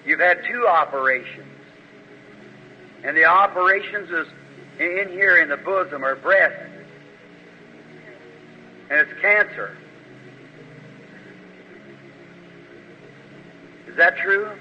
[0.05, 1.47] You've had two operations.
[3.03, 4.27] And the operations is
[4.79, 6.71] in here in the bosom or breast.
[8.89, 9.77] And it's cancer.
[13.87, 14.51] Is that true?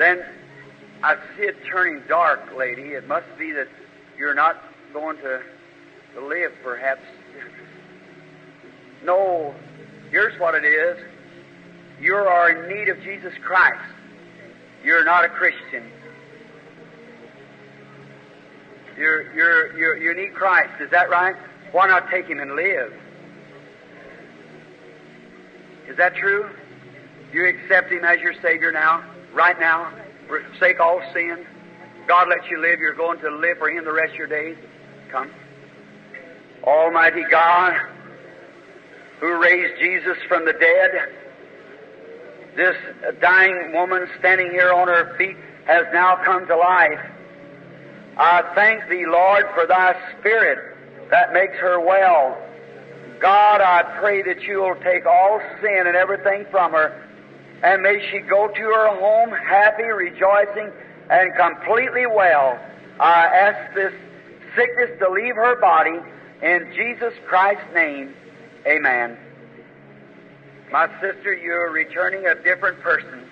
[0.00, 0.24] Then
[1.02, 2.94] I see it turning dark, lady.
[2.94, 3.68] It must be that
[4.16, 4.56] you're not
[4.94, 5.42] going to,
[6.14, 7.02] to live, perhaps.
[9.04, 9.54] No,
[10.10, 10.96] here's what it is.
[12.00, 13.76] You are in need of Jesus Christ.
[14.82, 15.84] You're not a Christian.
[18.96, 20.80] You're, you're, you're, you need Christ.
[20.80, 21.36] Is that right?
[21.72, 22.90] Why not take Him and live?
[25.88, 26.48] Is that true?
[27.32, 29.92] You accept Him as your Savior now, right now,
[30.26, 31.46] forsake all sin.
[32.06, 32.80] God lets you live.
[32.80, 34.56] You're going to live for Him the rest of your days.
[35.10, 35.30] Come.
[36.64, 37.74] Almighty God,
[39.20, 40.90] who raised Jesus from the dead,
[42.56, 42.76] this
[43.20, 47.00] dying woman standing here on her feet has now come to life.
[48.16, 50.58] I thank thee, Lord, for thy Spirit
[51.10, 52.36] that makes her well.
[53.20, 57.02] God, I pray that you will take all sin and everything from her,
[57.62, 60.70] and may she go to her home happy, rejoicing,
[61.10, 62.58] and completely well.
[62.98, 63.92] I ask this
[64.56, 65.98] sickness to leave her body
[66.42, 68.14] in Jesus Christ's name.
[68.66, 69.18] Amen.
[70.72, 73.28] My sister, you're returning a different person.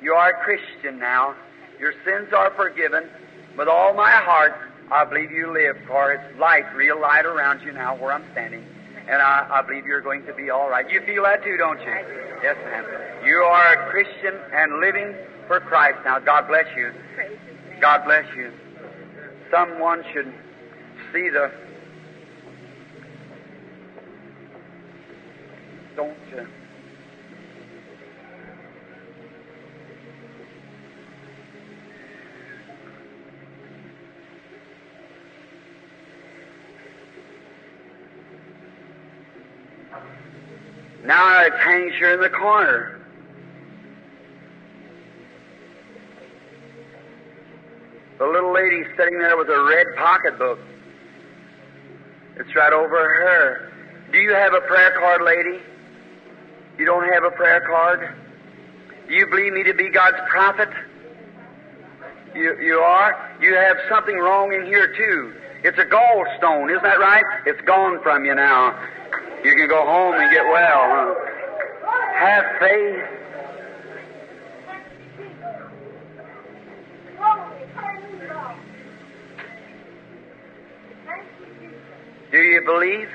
[0.00, 1.34] You are a Christian now.
[1.78, 3.04] Your sins are forgiven.
[3.56, 4.54] With all my heart,
[4.90, 8.64] I believe you live, for it's light, real light around you now where I'm standing.
[9.08, 10.90] And I, I believe you're going to be all right.
[10.90, 11.94] You feel that too, don't you?
[12.42, 12.84] Yes, ma'am.
[13.24, 15.14] You are a Christian and living
[15.46, 15.98] for Christ.
[16.04, 16.92] Now, God bless you.
[17.80, 18.52] God bless you.
[19.50, 20.32] Someone should
[21.12, 21.52] see the.
[25.94, 26.16] Don't.
[26.36, 26.44] Uh,
[41.04, 43.00] Now it hangs here in the corner.
[48.18, 50.58] The little lady sitting there with a red pocketbook.
[52.36, 53.72] It's right over her.
[54.12, 55.60] Do you have a prayer card, lady?
[56.78, 58.14] You don't have a prayer card?
[59.08, 60.68] Do you believe me to be God's prophet?
[62.34, 63.36] You, you are?
[63.40, 65.34] You have something wrong in here, too.
[65.62, 67.24] It's a gallstone, isn't that right?
[67.46, 68.78] It's gone from you now.
[69.46, 71.14] You can go home and get well.
[71.84, 71.94] Huh?
[72.18, 73.04] Have faith.
[82.32, 83.08] Do you believe?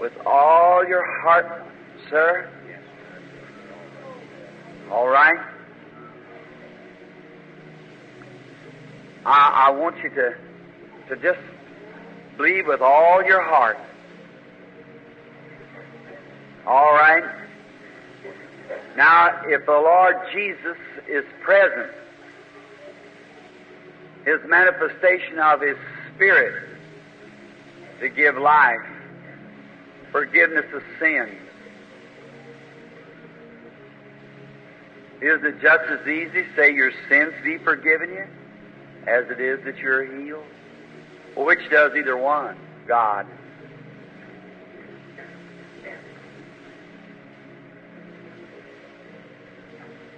[0.00, 1.64] With all your heart,
[2.08, 2.48] sir?
[4.92, 5.40] All right?
[9.24, 10.36] I, I want you to,
[11.08, 11.40] to just
[12.36, 13.78] believe with all your heart.
[16.66, 17.22] All right?
[18.96, 20.76] Now, if the Lord Jesus
[21.08, 21.92] is present,
[24.24, 25.76] His manifestation of His
[26.14, 26.64] Spirit
[28.00, 28.80] to give life,
[30.10, 31.38] forgiveness of sins,
[35.20, 38.26] is it just as easy to say your sins be forgiven you
[39.06, 40.44] as it is that you're healed?
[41.36, 42.56] Well, which does either one?
[42.88, 43.26] God.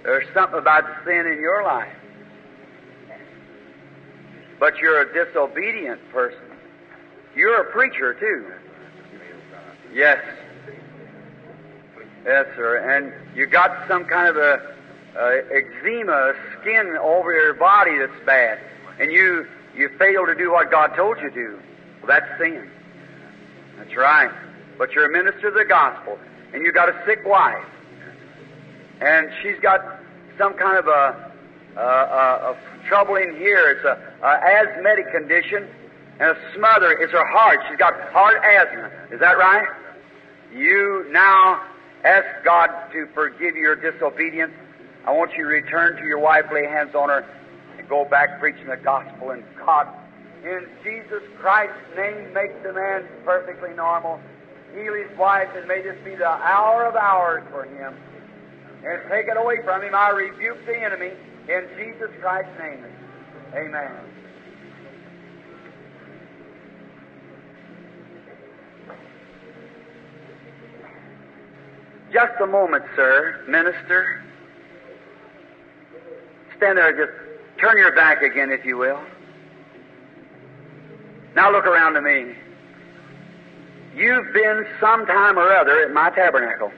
[0.09, 1.95] There's something about sin in your life.
[4.59, 6.49] But you're a disobedient person.
[7.35, 8.51] You're a preacher, too.
[9.93, 10.17] Yes.
[12.25, 12.77] Yes, sir.
[12.89, 14.73] And you got some kind of a,
[15.15, 18.57] a eczema, skin over your body that's bad.
[18.99, 19.45] And you,
[19.75, 21.59] you fail to do what God told you to do.
[22.01, 22.67] Well, that's sin.
[23.77, 24.31] That's right.
[24.79, 26.17] But you're a minister of the gospel.
[26.51, 27.63] And you got a sick wife
[29.01, 29.98] and she's got
[30.39, 31.31] some kind of a,
[31.77, 33.69] a, a, a trouble in here.
[33.75, 35.67] It's a, a asthmatic condition
[36.19, 36.93] and a smother.
[36.93, 37.59] It's her heart.
[37.69, 38.89] She's got heart asthma.
[39.11, 39.67] Is that right?
[40.55, 41.61] You now
[42.03, 44.53] ask God to forgive your disobedience.
[45.05, 47.25] I want you to return to your wife, lay hands on her,
[47.77, 49.31] and go back preaching the gospel.
[49.31, 49.87] And God,
[50.43, 54.19] in Jesus Christ's name, make the man perfectly normal.
[54.73, 57.95] Heal his wife, and may this be the hour of hours for him.
[58.83, 59.93] And take it away from him.
[59.93, 61.11] I rebuke the enemy
[61.47, 62.85] in Jesus Christ's name.
[63.53, 63.91] Amen.
[72.11, 74.23] Just a moment, sir, minister.
[76.57, 78.99] Stand there, just turn your back again, if you will.
[81.35, 82.33] Now look around to me.
[83.95, 86.71] You've been sometime or other at my tabernacle.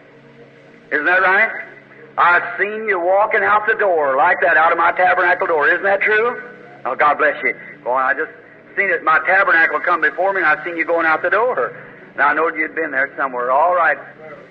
[0.92, 1.71] Isn't that right?
[2.18, 5.68] I've seen you walking out the door like that, out of my tabernacle door.
[5.70, 6.42] Isn't that true?
[6.86, 7.56] Oh, God bless you.
[7.86, 8.32] On, I just
[8.76, 9.04] seen it.
[9.04, 11.76] My tabernacle come before me, and I've seen you going out the door.
[12.14, 13.52] And I know you'd been there somewhere.
[13.52, 13.98] All right.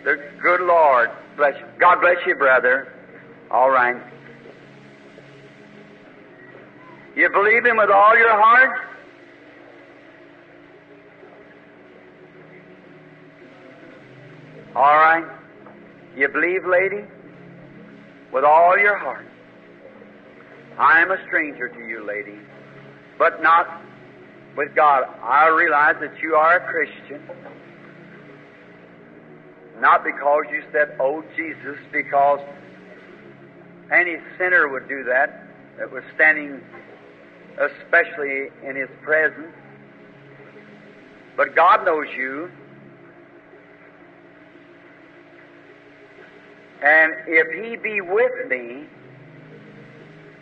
[0.05, 1.67] Good Lord bless you.
[1.79, 2.93] God bless you, brother.
[3.51, 3.97] All right.
[7.17, 8.79] You believe Him with all your heart?
[14.77, 15.25] All right.
[16.15, 17.05] You believe, lady?
[18.33, 19.27] With all your heart.
[20.79, 22.39] I am a stranger to you, lady,
[23.19, 23.83] but not
[24.57, 25.05] with God.
[25.23, 27.23] I realize that you are a Christian.
[29.81, 32.41] Not because you said, Oh Jesus, because
[33.93, 35.47] any sinner would do that,
[35.79, 36.61] that was standing
[37.59, 39.53] especially in His presence.
[41.37, 42.51] But God knows you.
[46.83, 48.87] And if He be with me,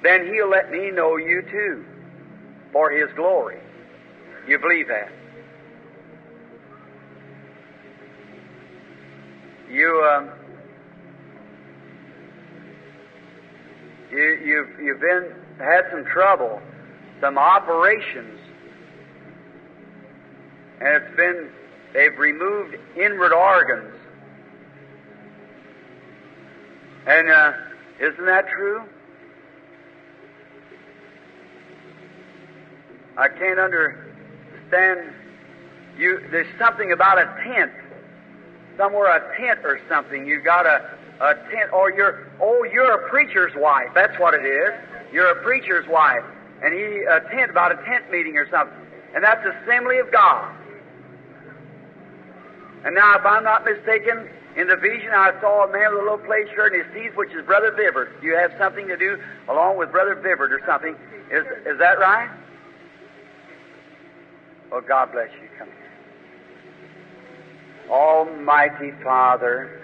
[0.02, 1.84] then He'll let me know you too,
[2.72, 3.58] for His glory.
[4.46, 5.10] You believe that?
[9.68, 10.30] You, um,
[14.10, 16.62] you, you've, you've been, had some trouble,
[17.20, 18.38] some operations,
[20.80, 21.50] and it's been,
[21.92, 23.97] they've removed inward organs.
[27.08, 27.52] And, uh,
[28.00, 28.82] isn't that true?
[33.16, 35.12] I can't understand
[35.98, 36.20] you.
[36.30, 37.72] There's something about a tent
[38.78, 40.24] somewhere a tent or something.
[40.24, 43.88] You got a, a tent, or you're, oh, you're a preacher's wife.
[43.94, 44.72] That's what it is.
[45.12, 46.24] You're a preacher's wife.
[46.62, 48.78] And he, a tent, about a tent meeting or something.
[49.14, 50.54] And that's assembly of God.
[52.84, 56.02] And now, if I'm not mistaken, in the vision I saw a man with a
[56.02, 58.10] little plaid shirt and his teeth, which is Brother Vivert.
[58.20, 59.16] You have something to do
[59.48, 60.96] along with Brother Vivert or something.
[61.30, 62.28] Is, is that right?
[64.70, 65.48] Well, God bless you.
[65.56, 65.76] Come here.
[67.88, 69.80] Almighty Father,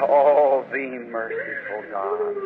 [0.00, 2.36] oh, be merciful, God.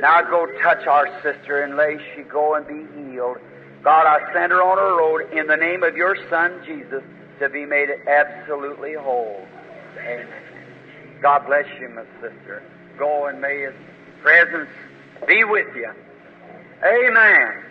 [0.00, 3.36] Now go touch our sister and lay she go and be healed.
[3.84, 7.02] God, I send her on her road in the name of your Son, Jesus,
[7.40, 9.44] to be made absolutely whole.
[9.98, 10.28] Amen.
[11.20, 12.62] God bless you, my sister.
[12.98, 13.74] Go and may His
[14.22, 14.68] presence
[15.26, 15.90] be with you.
[16.84, 17.64] Amen.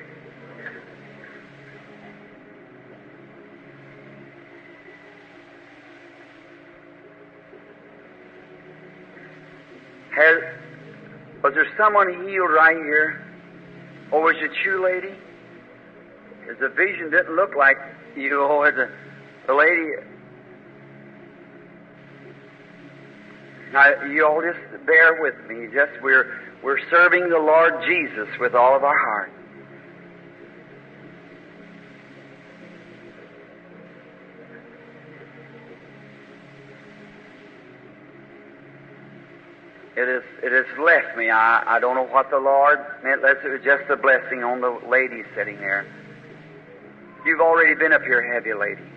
[10.16, 10.44] Has,
[11.44, 13.26] was there someone healed right here?
[14.12, 15.14] Or was it you, lady?
[16.42, 17.78] Because the vision didn't look like
[18.16, 18.90] you, or the,
[19.48, 19.92] the lady.
[23.72, 25.68] Now, you all just bear with me.
[25.74, 29.32] Just we're we're serving the Lord Jesus with all of our heart.
[39.96, 41.30] It is it has left me.
[41.30, 43.22] I, I don't know what the Lord meant.
[43.22, 45.86] Unless it was just a blessing on the lady sitting there.
[47.26, 48.89] You've already been up here, have you, lady?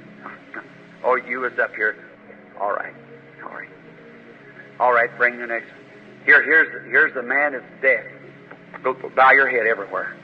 [1.04, 1.96] Oh, you was up here.
[2.60, 2.94] All right,
[3.44, 3.68] all right,
[4.78, 5.10] all right.
[5.16, 5.68] Bring the next.
[6.24, 8.04] Here, here's here's the man that's deaf.
[8.82, 10.16] Go, go bow your head everywhere.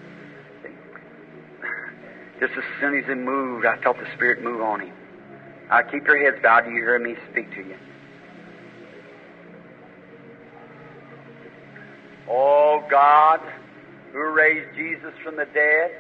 [2.41, 4.95] Just as soon as he moved, I felt the Spirit move on him.
[5.71, 6.65] I keep your heads bowed.
[6.65, 7.77] Do you hear me speak to you?
[12.31, 13.41] Oh God,
[14.13, 15.91] who raised Jesus from the dead,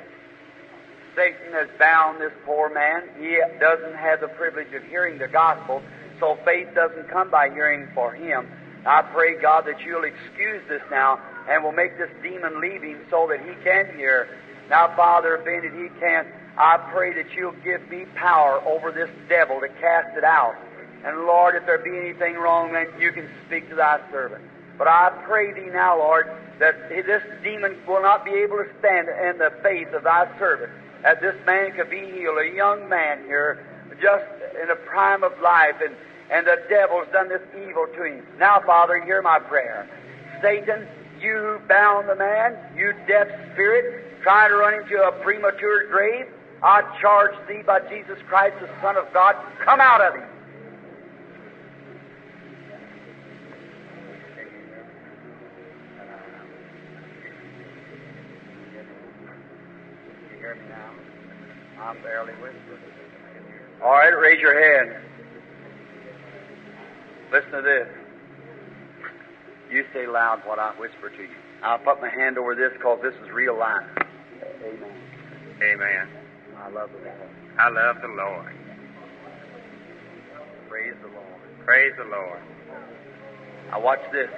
[1.19, 3.03] Satan has bound this poor man.
[3.19, 5.83] He doesn't have the privilege of hearing the gospel,
[6.21, 8.47] so faith doesn't come by hearing for him.
[8.87, 13.01] I pray, God, that you'll excuse this now and will make this demon leave him
[13.11, 14.29] so that he can hear.
[14.71, 19.11] Now, Father, being that he can't, I pray that you'll give me power over this
[19.29, 20.55] devil to cast it out.
[21.05, 24.45] And Lord, if there be anything wrong, then you can speak to thy servant.
[24.79, 29.09] But I pray thee now, Lord, that this demon will not be able to stand
[29.09, 30.71] in the face of thy servant.
[31.03, 33.64] That this man could be healed, a young man here,
[34.03, 34.24] just
[34.61, 35.94] in the prime of life, and
[36.30, 38.26] and the devil's done this evil to him.
[38.38, 39.88] Now, Father, hear my prayer.
[40.42, 40.86] Satan,
[41.20, 45.88] you who bound the man, you deaf spirit, trying to run him to a premature
[45.88, 46.26] grave,
[46.62, 50.28] I charge thee by Jesus Christ, the Son of God, come out of him.
[60.30, 60.90] You hear me now?
[61.83, 62.83] I'm barely whispering.
[63.83, 65.05] All right, raise your hand.
[67.33, 67.89] Listen to this.
[69.70, 71.29] You say loud what I whisper to you.
[71.62, 73.87] I'll put my hand over this because this is real life.
[74.62, 74.93] Amen.
[75.62, 76.09] Amen.
[76.57, 77.31] I love the Lord.
[77.59, 78.53] I love the Lord.
[80.68, 81.64] Praise the Lord.
[81.64, 82.41] Praise the Lord.
[83.70, 84.31] Now watch this.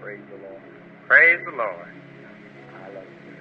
[0.00, 0.62] Praise the Lord.
[1.08, 1.88] Praise the Lord.
[2.74, 3.34] I love you.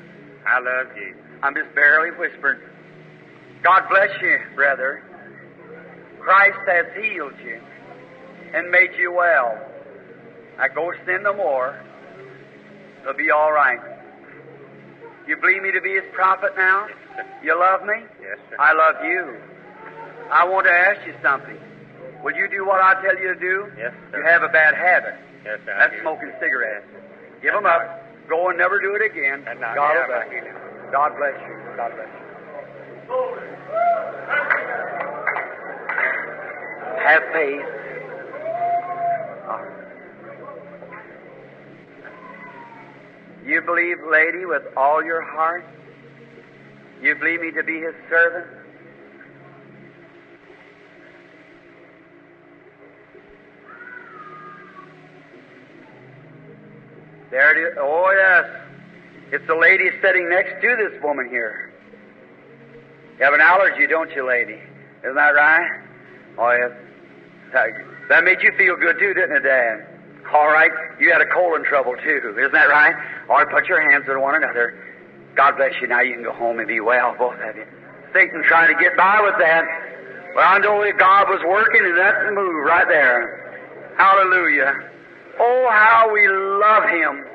[0.47, 1.21] I love Jesus.
[1.43, 2.59] I'm just barely whispering.
[3.63, 5.03] God bless you, brother.
[6.19, 7.59] Christ has healed you
[8.53, 9.57] and made you well.
[10.57, 11.79] Now go sin no more.
[13.01, 13.79] It'll be all right.
[15.27, 16.87] You believe me to be his prophet now?
[17.43, 18.05] You love me?
[18.21, 18.57] Yes, sir.
[18.59, 19.37] I love you.
[20.31, 21.57] I want to ask you something.
[22.23, 23.71] Will you do what I tell you to do?
[23.77, 24.19] Yes, sir.
[24.19, 25.15] You have a bad habit.
[25.45, 25.75] Yes, sir.
[25.77, 26.85] That's smoking cigarettes.
[27.41, 28.03] Give them up.
[28.27, 29.43] Go and never do it again.
[29.47, 29.75] And God.
[29.75, 31.55] God bless you.
[31.77, 32.28] God bless you.
[37.09, 37.65] Have faith.
[43.43, 45.65] You believe, lady, with all your heart?
[47.01, 48.45] You believe me to be his servant?
[57.31, 57.77] There it is.
[57.81, 58.45] Oh, yes.
[59.31, 61.71] It's the lady sitting next to this woman here.
[63.17, 64.59] You have an allergy, don't you, lady?
[65.01, 65.81] Isn't that right?
[66.37, 66.88] Oh, yes.
[67.53, 69.85] That- made you feel good, too, didn't it, Dad?
[70.33, 70.71] All right.
[70.99, 72.35] You had a colon trouble, too.
[72.37, 72.95] Isn't that right?
[73.29, 74.77] All right, put your hands on one another.
[75.35, 75.87] God bless you.
[75.87, 77.65] Now you can go home and be well, both of you.
[78.13, 79.63] Satan trying to get by with that.
[80.35, 83.93] Well, I know that God was working in that move right there.
[83.97, 84.73] Hallelujah.
[85.39, 87.25] Oh, how we love Him.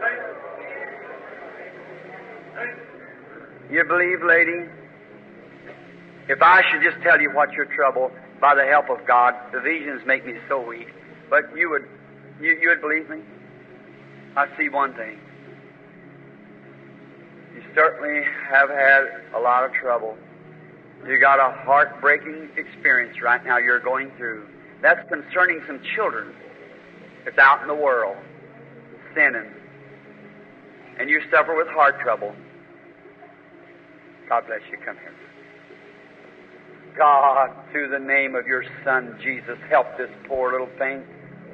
[3.71, 4.69] You believe, lady?
[6.29, 8.11] If I should just tell you what your trouble,
[8.45, 10.89] by the help of God, the visions make me so weak.
[11.31, 11.89] But you would,
[12.39, 13.23] you, you would believe me?
[14.37, 15.19] I see one thing.
[17.55, 20.19] You certainly have had a lot of trouble.
[21.07, 24.47] You got a heartbreaking experience right now you're going through.
[24.83, 26.35] That's concerning some children
[27.25, 28.19] that's out in the world,
[29.15, 29.51] sinning.
[30.99, 32.35] And you suffer with heart trouble.
[34.29, 34.77] God bless you.
[34.85, 35.15] Come here.
[36.97, 41.03] God, through the name of your Son, Jesus, help this poor little thing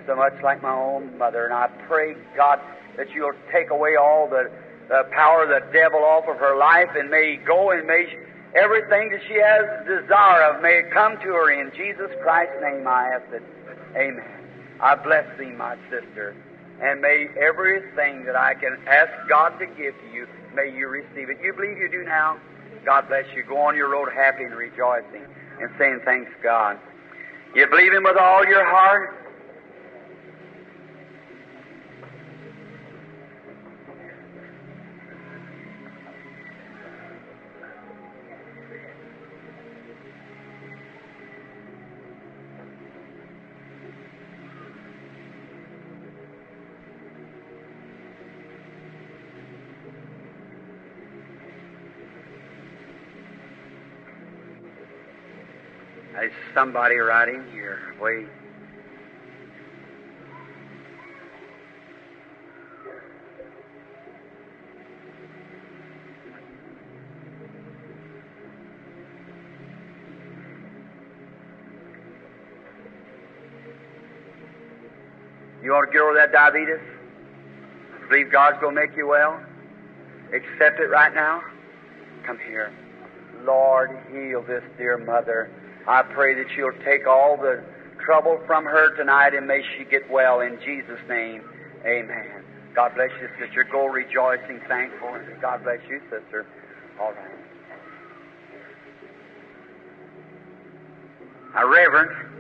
[0.07, 1.45] so much like my own mother.
[1.45, 2.61] And I pray, God,
[2.97, 4.51] that you'll take away all the,
[4.89, 8.07] the power of the devil off of her life and may go and may
[8.55, 12.87] everything that she has desire of may come to her in Jesus Christ's name.
[12.87, 13.43] I ask it.
[13.97, 14.25] Amen.
[14.81, 16.35] I bless thee, my sister,
[16.83, 21.29] and may everything that I can ask God to give to you, may you receive
[21.29, 21.39] it.
[21.43, 22.39] You believe you do now?
[22.85, 23.43] God bless you.
[23.43, 25.27] Go on your road happy and rejoicing
[25.61, 26.79] and saying thanks God.
[27.55, 29.20] You believe Him with all your heart?
[56.55, 57.95] Somebody right in here.
[58.01, 58.27] Wait.
[75.63, 76.81] You want to get over that diabetes?
[78.09, 79.41] Believe God's going to make you well?
[80.33, 81.43] Accept it right now?
[82.25, 82.73] Come here.
[83.45, 85.51] Lord, heal this dear mother.
[85.87, 87.63] I pray that you'll take all the
[88.05, 91.43] trouble from her tonight and may she get well in Jesus' name.
[91.85, 92.45] Amen.
[92.75, 93.65] God bless you, sister.
[93.71, 95.17] Go rejoicing, thankful.
[95.41, 96.47] God bless you, sister.
[97.01, 97.41] All right.
[101.55, 102.40] Now, Reverend,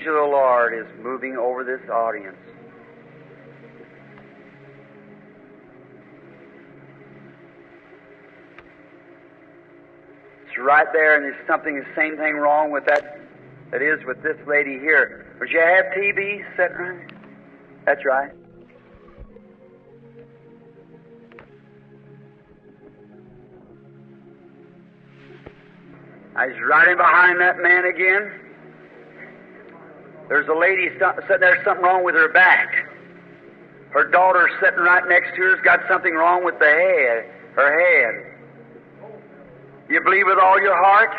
[0.00, 2.36] The angel of the Lord is moving over this audience.
[10.46, 13.20] It's right there, and there's something, the same thing wrong with that
[13.72, 15.36] that is with this lady here.
[15.38, 17.12] Would you have TB sitting right?
[17.84, 18.32] That's right.
[26.36, 28.49] I was riding behind that man again.
[30.30, 32.70] There's a lady sitting there, something wrong with her back.
[33.90, 37.26] Her daughter sitting right next to her's got something wrong with the head,
[37.56, 39.10] her head.
[39.90, 41.10] You believe with all your heart?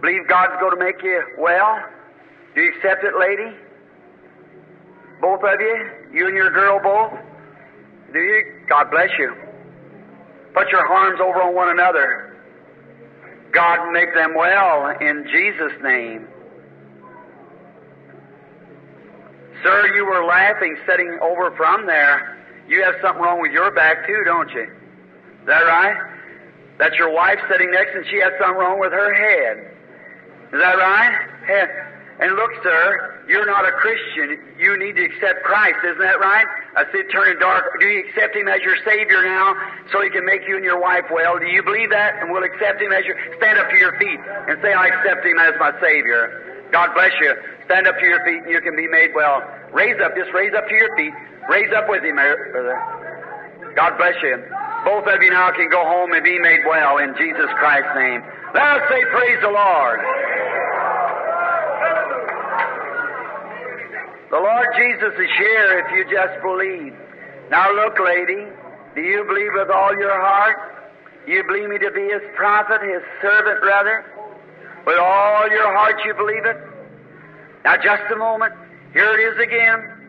[0.00, 1.78] Believe God's going to make you well?
[2.56, 3.56] Do you accept it, lady?
[5.20, 5.90] Both of you?
[6.12, 7.20] You and your girl both?
[8.12, 8.42] Do you?
[8.68, 9.32] God bless you.
[10.54, 12.36] Put your arms over on one another.
[13.52, 16.26] God make them well in Jesus' name.
[19.62, 22.38] Sir, you were laughing sitting over from there.
[22.68, 24.64] You have something wrong with your back too, don't you?
[24.64, 25.96] Is that right?
[26.78, 29.74] That's your wife sitting next and she has something wrong with her head.
[30.52, 31.14] Is that right?
[32.20, 34.38] And look, sir, you're not a Christian.
[34.58, 36.46] You need to accept Christ, isn't that right?
[36.76, 37.78] I see it turning dark.
[37.78, 39.54] Do you accept Him as your Savior now
[39.92, 41.38] so He can make you and your wife well?
[41.38, 42.18] Do you believe that?
[42.20, 43.14] And we'll accept Him as your...
[43.38, 46.47] Stand up to your feet and say, I accept Him as my Savior.
[46.72, 47.34] God bless you.
[47.66, 49.42] Stand up to your feet and you can be made well.
[49.72, 50.16] Raise up.
[50.16, 51.12] Just raise up to your feet.
[51.48, 52.76] Raise up with Him, brother.
[53.74, 54.36] God bless you.
[54.84, 58.22] Both of you now can go home and be made well in Jesus Christ's name.
[58.54, 60.00] Let us say, Praise the Lord.
[64.30, 66.92] The Lord Jesus is here if you just believe.
[67.50, 68.44] Now look, lady,
[68.94, 70.56] do you believe with all your heart?
[71.26, 74.04] You believe me to be His prophet, His servant, rather?
[74.88, 76.56] With all your heart you believe it?
[77.62, 78.54] Now just a moment.
[78.94, 80.08] Here it is again.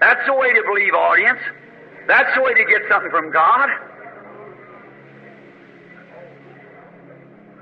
[0.00, 1.38] That's the way to believe, audience.
[2.08, 3.68] That's the way to get something from God.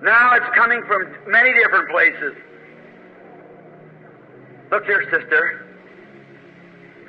[0.03, 2.33] Now it's coming from many different places.
[4.71, 5.67] Look here, sister.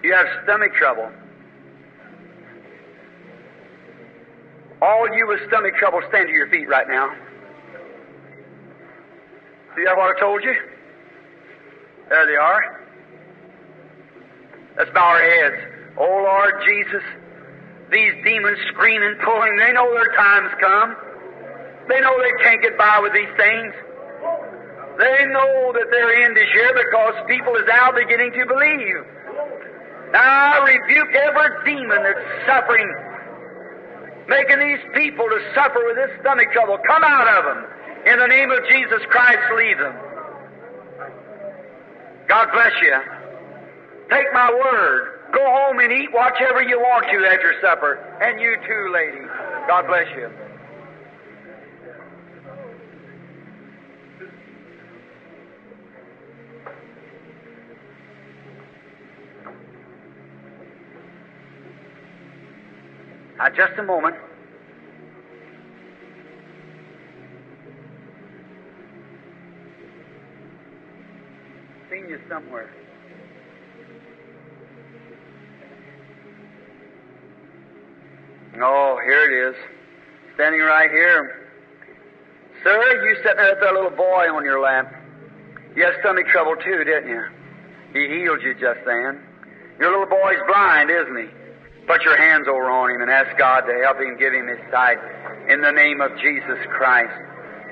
[0.04, 1.10] You have stomach trouble.
[4.82, 7.16] All you with stomach trouble, stand to your feet right now.
[9.76, 10.54] See that what I told you?
[12.10, 12.86] There they are.
[14.78, 15.62] Let's bow our heads.
[15.98, 17.04] Oh Lord Jesus,
[17.92, 20.96] these demons screaming, pulling, they know their time's come.
[21.88, 23.74] They know they can't get by with these things.
[24.98, 29.00] They know that their end is here because people is now beginning to believe.
[30.12, 32.90] Now I rebuke every demon that's suffering,
[34.28, 36.78] making these people to suffer with this stomach trouble.
[36.88, 37.79] Come out of them.
[38.06, 39.96] In the name of Jesus Christ, leave them.
[42.28, 42.96] God bless you.
[44.10, 45.20] Take my word.
[45.34, 47.96] Go home and eat whatever you want to after supper.
[48.22, 49.26] And you too, lady.
[49.68, 50.30] God bless you.
[63.40, 64.16] Now, just a moment.
[71.90, 72.70] Seen you somewhere.
[78.62, 79.56] Oh, here it is.
[80.34, 81.48] Standing right here.
[82.64, 84.92] Sir, you sitting there with that little boy on your lap.
[85.76, 87.24] You had stomach trouble too, didn't you?
[87.94, 89.24] He healed you just then.
[89.80, 91.30] Your little boy's blind, isn't he?
[91.86, 94.60] Put your hands over on him and ask God to help him give him his
[94.72, 94.98] sight.
[95.48, 97.14] In the name of Jesus Christ,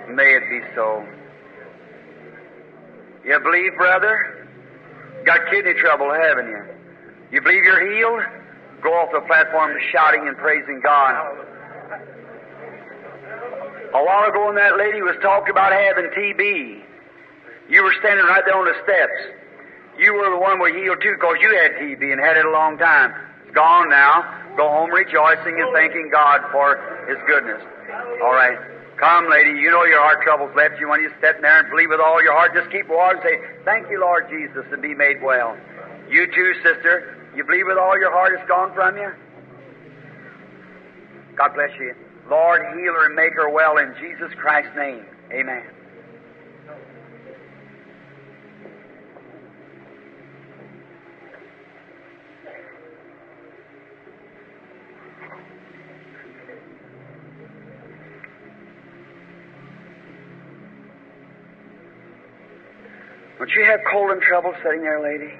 [0.09, 1.05] may it be so.
[3.27, 4.47] You believe, brother?
[5.25, 6.63] Got kidney trouble, haven't you?
[7.31, 8.23] You believe you're healed?
[8.81, 11.43] Go off the platform shouting and praising God.
[13.93, 16.83] A while ago, when that lady was talking about having TB,
[17.67, 19.35] you were standing right there on the steps.
[19.99, 22.51] You were the one who healed too, because you had TB and had it a
[22.51, 23.11] long time.
[23.43, 24.23] It's gone now.
[24.55, 27.61] Go home rejoicing and thanking God for His goodness.
[28.23, 28.76] All right.
[28.97, 29.51] Come, lady.
[29.51, 32.01] You know your heart trouble's left you when you sit in there and believe with
[32.01, 32.55] all your heart.
[32.55, 35.55] Just keep water and say, Thank you, Lord Jesus, and be made well.
[36.09, 37.15] You too, sister.
[37.35, 39.11] You believe with all your heart it's gone from you?
[41.35, 41.93] God bless you.
[42.27, 45.05] Lord, heal her and make her well in Jesus Christ's name.
[45.31, 45.63] Amen.
[63.46, 65.33] Don't you have cold and trouble sitting there, lady?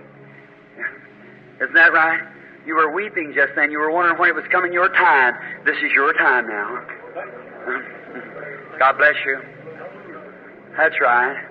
[1.62, 2.22] Isn't that right?
[2.66, 3.72] You were weeping just then.
[3.72, 5.36] You were wondering when it was coming your time.
[5.66, 6.86] This is your time now.
[8.78, 9.42] God bless you.
[10.76, 11.46] That's right.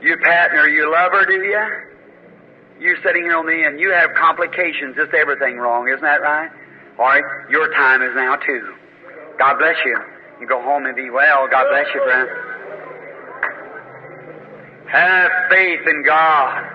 [0.00, 1.66] You pat her, you love her, do you?
[2.78, 6.50] You sitting here on the end, you have complications, just everything wrong, isn't that right?
[6.98, 8.74] All right, your time is now too.
[9.38, 9.96] God bless you.
[10.40, 11.48] You go home and be well.
[11.50, 12.28] God bless you, friend.
[14.96, 16.72] Have faith in God.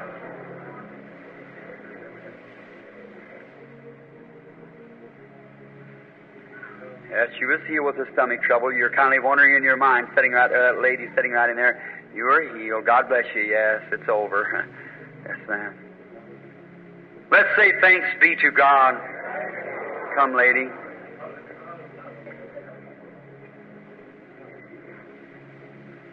[7.10, 8.72] Yes, she was healed with the stomach trouble.
[8.72, 11.82] You're kind of wondering in your mind, sitting right, uh, lady sitting right in there.
[12.14, 12.86] You are healed.
[12.86, 13.42] God bless you.
[13.42, 14.70] Yes, it's over.
[15.28, 15.74] yes, ma'am.
[17.32, 19.02] Let's say thanks be to God.
[20.16, 20.68] Come, lady.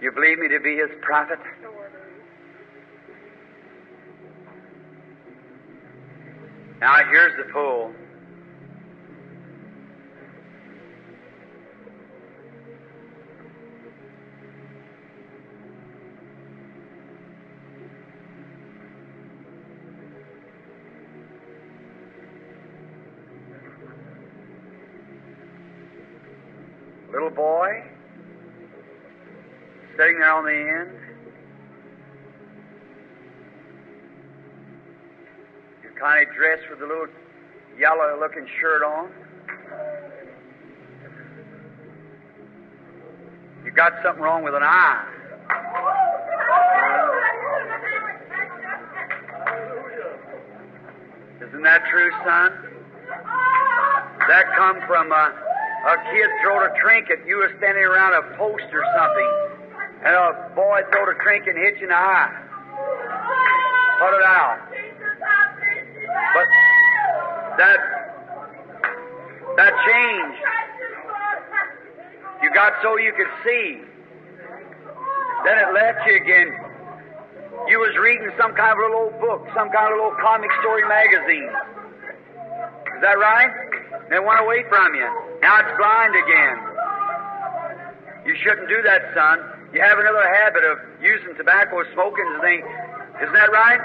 [0.00, 1.38] You believe me to be his prophet?
[6.80, 7.92] Now here's the pool.
[27.12, 27.82] Little boy
[29.96, 30.90] sitting there on the end.
[35.82, 37.06] You're kind of dressed with a little
[37.78, 39.10] yellow looking shirt on.
[43.64, 45.04] You got something wrong with an eye.
[51.48, 52.52] Isn't that true, son?
[54.28, 55.34] That come from a,
[55.86, 57.20] a kid throwed a trinket.
[57.26, 59.30] You were standing around a post or something,
[60.04, 62.44] and a boy throwed a trinket and hit you in the eye.
[63.98, 64.67] Put it out.
[67.58, 67.78] That
[69.56, 70.42] that changed.
[72.42, 73.82] You got so you could see.
[75.44, 76.54] Then it left you again.
[77.66, 80.86] You was reading some kind of little old book, some kind of little comic story
[80.86, 81.50] magazine.
[82.94, 83.50] Is that right?
[84.06, 85.08] And it went away from you.
[85.42, 86.56] Now it's blind again.
[88.26, 89.42] You shouldn't do that, son.
[89.74, 92.66] You have another habit of using tobacco, smoking, and things.
[93.20, 93.82] Isn't that right?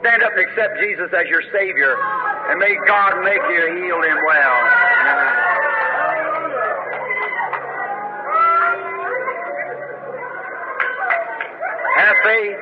[0.00, 1.94] Stand up and accept Jesus as your Savior,
[2.52, 4.58] and may God make you healed and well.
[11.96, 12.60] Have faith.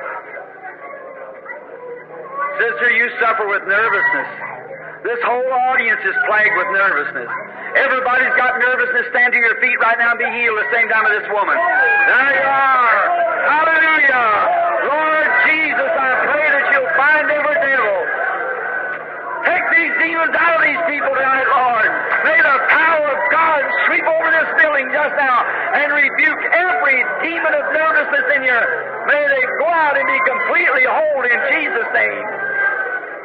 [2.55, 4.29] Sister, you suffer with nervousness.
[5.03, 7.27] This whole audience is plagued with nervousness.
[7.75, 9.11] Everybody's got nervousness.
[9.11, 11.57] Stand to your feet right now and be healed the same time as this woman.
[11.57, 13.01] There you are.
[13.43, 14.29] Hallelujah.
[14.87, 17.97] Lord Jesus, I pray that you'll find every devil.
[19.41, 21.89] Take these demons out of these people tonight, Lord.
[22.29, 27.53] May the power of God sweep over this building just now and rebuke every demon
[27.55, 28.59] of nervousness in you.
[29.07, 32.25] May they go out and be completely whole in Jesus' name.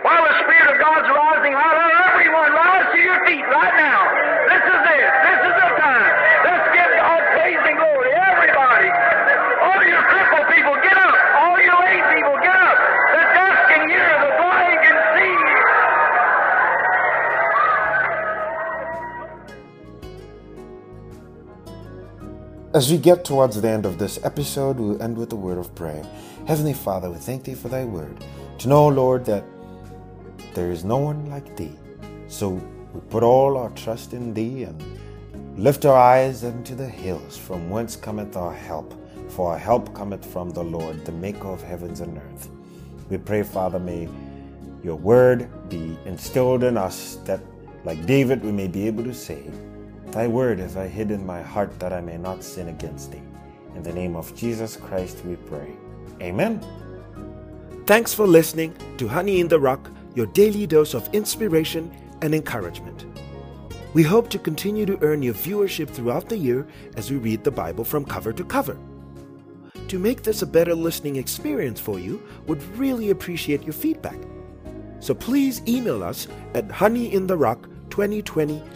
[0.06, 4.00] While the Spirit of God's rising, I let everyone rise to your feet right now.
[4.46, 5.08] This is it.
[5.26, 6.12] This is the time.
[6.46, 8.10] Let's give God praise and glory.
[8.14, 8.88] Everybody.
[9.66, 11.05] All you crippled people, get up.
[22.76, 25.74] As we get towards the end of this episode, we'll end with a word of
[25.74, 26.04] prayer.
[26.46, 28.22] Heavenly Father, we thank Thee for Thy word.
[28.58, 29.44] To know, Lord, that
[30.52, 31.72] there is no one like Thee.
[32.28, 32.50] So
[32.92, 34.78] we put all our trust in Thee and
[35.56, 38.92] lift our eyes unto the hills, from whence cometh our help.
[39.30, 42.50] For our help cometh from the Lord, the maker of heavens and earth.
[43.08, 44.06] We pray, Father, may
[44.84, 47.40] your word be instilled in us that,
[47.84, 49.50] like David, we may be able to say,
[50.12, 53.22] Thy word have I hid in my heart that I may not sin against thee.
[53.74, 55.72] In the name of Jesus Christ we pray.
[56.22, 56.64] Amen.
[57.86, 61.90] Thanks for listening to Honey in the Rock, your daily dose of inspiration
[62.22, 63.04] and encouragement.
[63.94, 67.50] We hope to continue to earn your viewership throughout the year as we read the
[67.50, 68.76] Bible from cover to cover.
[69.88, 74.18] To make this a better listening experience for you, would really appreciate your feedback.
[75.00, 78.75] So please email us at honeyintherock2020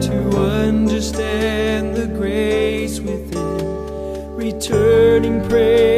[0.00, 5.89] To understand the grace within, returning praise.